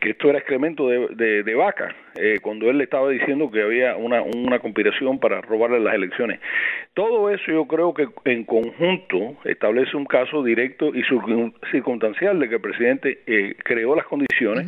que 0.00 0.10
esto 0.10 0.28
era 0.28 0.38
excremento 0.38 0.88
de, 0.88 1.42
de, 1.42 1.54
vaca, 1.54 1.94
eh, 2.16 2.38
cuando 2.42 2.68
él 2.68 2.78
le 2.78 2.84
estaba 2.84 3.08
diciendo 3.08 3.50
que 3.50 3.62
había 3.62 3.96
una, 3.96 4.22
una 4.22 4.58
conspiración 4.58 5.18
para 5.18 5.40
robarle 5.40 5.80
las 5.80 5.94
elecciones. 5.94 6.40
Todo 6.94 7.30
eso 7.30 7.50
yo 7.50 7.66
creo 7.66 7.94
que 7.94 8.08
en 8.24 8.44
conjunto 8.44 9.36
establece 9.44 9.96
un 9.96 10.06
caso 10.06 10.42
directo 10.42 10.94
y 10.94 11.02
circunstancial 11.70 12.38
de 12.38 12.48
que 12.48 12.56
el 12.56 12.60
presidente 12.60 13.20
eh, 13.26 13.54
creó 13.64 13.94
las 13.94 14.06
condiciones 14.06 14.66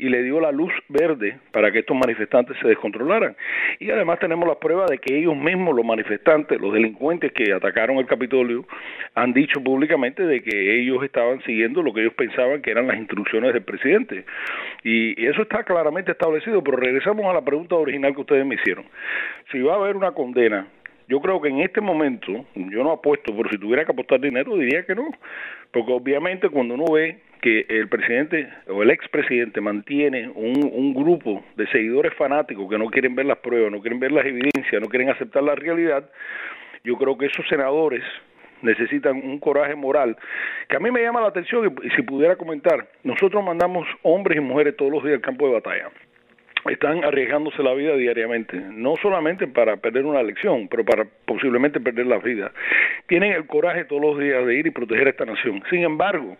y 0.00 0.08
le 0.08 0.22
dio 0.22 0.40
la 0.40 0.50
luz 0.50 0.72
verde 0.88 1.38
para 1.52 1.70
que 1.70 1.80
estos 1.80 1.94
manifestantes 1.94 2.56
se 2.62 2.66
descontrolaran. 2.66 3.36
Y 3.78 3.90
además 3.90 4.18
tenemos 4.18 4.48
la 4.48 4.58
prueba 4.58 4.86
de 4.86 4.96
que 4.96 5.18
ellos 5.18 5.36
mismos, 5.36 5.76
los 5.76 5.84
manifestantes, 5.84 6.58
los 6.58 6.72
delincuentes 6.72 7.32
que 7.32 7.52
atacaron 7.52 7.98
el 7.98 8.06
Capitolio, 8.06 8.64
han 9.14 9.34
dicho 9.34 9.62
públicamente 9.62 10.24
de 10.24 10.42
que 10.42 10.80
ellos 10.80 11.04
estaban 11.04 11.42
siguiendo 11.42 11.82
lo 11.82 11.92
que 11.92 12.00
ellos 12.00 12.14
pensaban 12.14 12.62
que 12.62 12.70
eran 12.70 12.86
las 12.86 12.96
instrucciones 12.96 13.52
del 13.52 13.62
presidente. 13.62 14.24
Y, 14.82 15.10
eso 15.30 15.42
está 15.42 15.64
claramente 15.64 16.12
establecido, 16.12 16.64
pero 16.64 16.78
regresamos 16.78 17.26
a 17.26 17.34
la 17.34 17.44
pregunta 17.44 17.74
original 17.74 18.14
que 18.14 18.22
ustedes 18.22 18.46
me 18.46 18.54
hicieron. 18.54 18.86
Si 19.52 19.60
va 19.60 19.74
a 19.74 19.76
haber 19.76 19.96
una 19.96 20.12
condena 20.12 20.66
yo 21.08 21.20
creo 21.20 21.40
que 21.40 21.48
en 21.48 21.58
este 21.58 21.80
momento, 21.80 22.46
yo 22.54 22.84
no 22.84 22.92
apuesto, 22.92 23.36
pero 23.36 23.50
si 23.50 23.58
tuviera 23.58 23.84
que 23.84 23.90
apostar 23.90 24.20
dinero 24.20 24.56
diría 24.56 24.86
que 24.86 24.94
no, 24.94 25.10
porque 25.72 25.92
obviamente 25.92 26.48
cuando 26.48 26.74
uno 26.74 26.84
ve 26.92 27.18
que 27.40 27.66
el 27.68 27.88
presidente 27.88 28.48
o 28.68 28.82
el 28.82 28.90
expresidente 28.90 29.60
mantiene 29.60 30.28
un, 30.28 30.70
un 30.72 30.94
grupo 30.94 31.44
de 31.56 31.66
seguidores 31.68 32.14
fanáticos 32.14 32.68
que 32.68 32.78
no 32.78 32.86
quieren 32.86 33.14
ver 33.14 33.26
las 33.26 33.38
pruebas, 33.38 33.72
no 33.72 33.80
quieren 33.80 34.00
ver 34.00 34.12
las 34.12 34.26
evidencias, 34.26 34.80
no 34.80 34.88
quieren 34.88 35.10
aceptar 35.10 35.42
la 35.42 35.54
realidad, 35.54 36.10
yo 36.84 36.96
creo 36.96 37.16
que 37.16 37.26
esos 37.26 37.46
senadores 37.48 38.02
necesitan 38.62 39.16
un 39.16 39.38
coraje 39.38 39.74
moral 39.74 40.16
que 40.68 40.76
a 40.76 40.80
mí 40.80 40.90
me 40.90 41.02
llama 41.02 41.20
la 41.20 41.28
atención 41.28 41.74
y 41.82 41.90
si 41.90 42.02
pudiera 42.02 42.36
comentar, 42.36 42.86
nosotros 43.04 43.42
mandamos 43.42 43.86
hombres 44.02 44.36
y 44.36 44.40
mujeres 44.40 44.76
todos 44.76 44.92
los 44.92 45.02
días 45.02 45.16
al 45.16 45.22
campo 45.22 45.46
de 45.46 45.54
batalla 45.54 45.90
están 46.68 47.04
arriesgándose 47.04 47.62
la 47.62 47.72
vida 47.74 47.96
diariamente, 47.96 48.56
no 48.56 48.96
solamente 49.00 49.46
para 49.46 49.76
perder 49.76 50.04
una 50.04 50.20
elección, 50.20 50.68
pero 50.68 50.84
para 50.84 51.06
posiblemente 51.24 51.80
perder 51.80 52.06
la 52.06 52.18
vida. 52.18 52.52
Tienen 53.06 53.32
el 53.32 53.46
coraje 53.46 53.84
todos 53.84 54.02
los 54.02 54.18
días 54.18 54.44
de 54.46 54.58
ir 54.58 54.66
y 54.66 54.70
proteger 54.70 55.06
a 55.06 55.10
esta 55.10 55.24
nación. 55.24 55.62
Sin 55.70 55.82
embargo, 55.82 56.36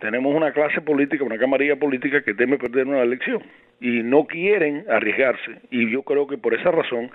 tenemos 0.00 0.34
una 0.34 0.52
clase 0.52 0.80
política, 0.80 1.24
una 1.24 1.38
camarilla 1.38 1.76
política 1.76 2.22
que 2.22 2.34
teme 2.34 2.58
perder 2.58 2.86
una 2.86 3.02
elección 3.02 3.42
y 3.80 4.02
no 4.02 4.24
quieren 4.24 4.84
arriesgarse. 4.90 5.60
Y 5.70 5.90
yo 5.90 6.02
creo 6.02 6.26
que 6.26 6.38
por 6.38 6.54
esa 6.54 6.70
razón 6.70 7.10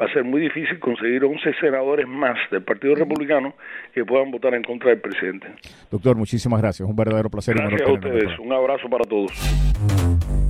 va 0.00 0.06
a 0.06 0.12
ser 0.12 0.24
muy 0.24 0.40
difícil 0.40 0.78
conseguir 0.78 1.24
11 1.24 1.54
senadores 1.60 2.06
más 2.06 2.38
del 2.50 2.62
Partido 2.62 2.94
Republicano 2.94 3.54
que 3.94 4.04
puedan 4.04 4.30
votar 4.30 4.54
en 4.54 4.62
contra 4.62 4.90
del 4.90 5.00
presidente. 5.00 5.48
Doctor, 5.90 6.16
muchísimas 6.16 6.60
gracias. 6.60 6.88
Un 6.88 6.96
verdadero 6.96 7.30
placer. 7.30 7.54
Gracias 7.56 7.82
a 7.82 7.92
ustedes. 7.92 8.38
Un 8.38 8.52
abrazo 8.52 8.88
para 8.88 9.04
todos. 9.04 10.49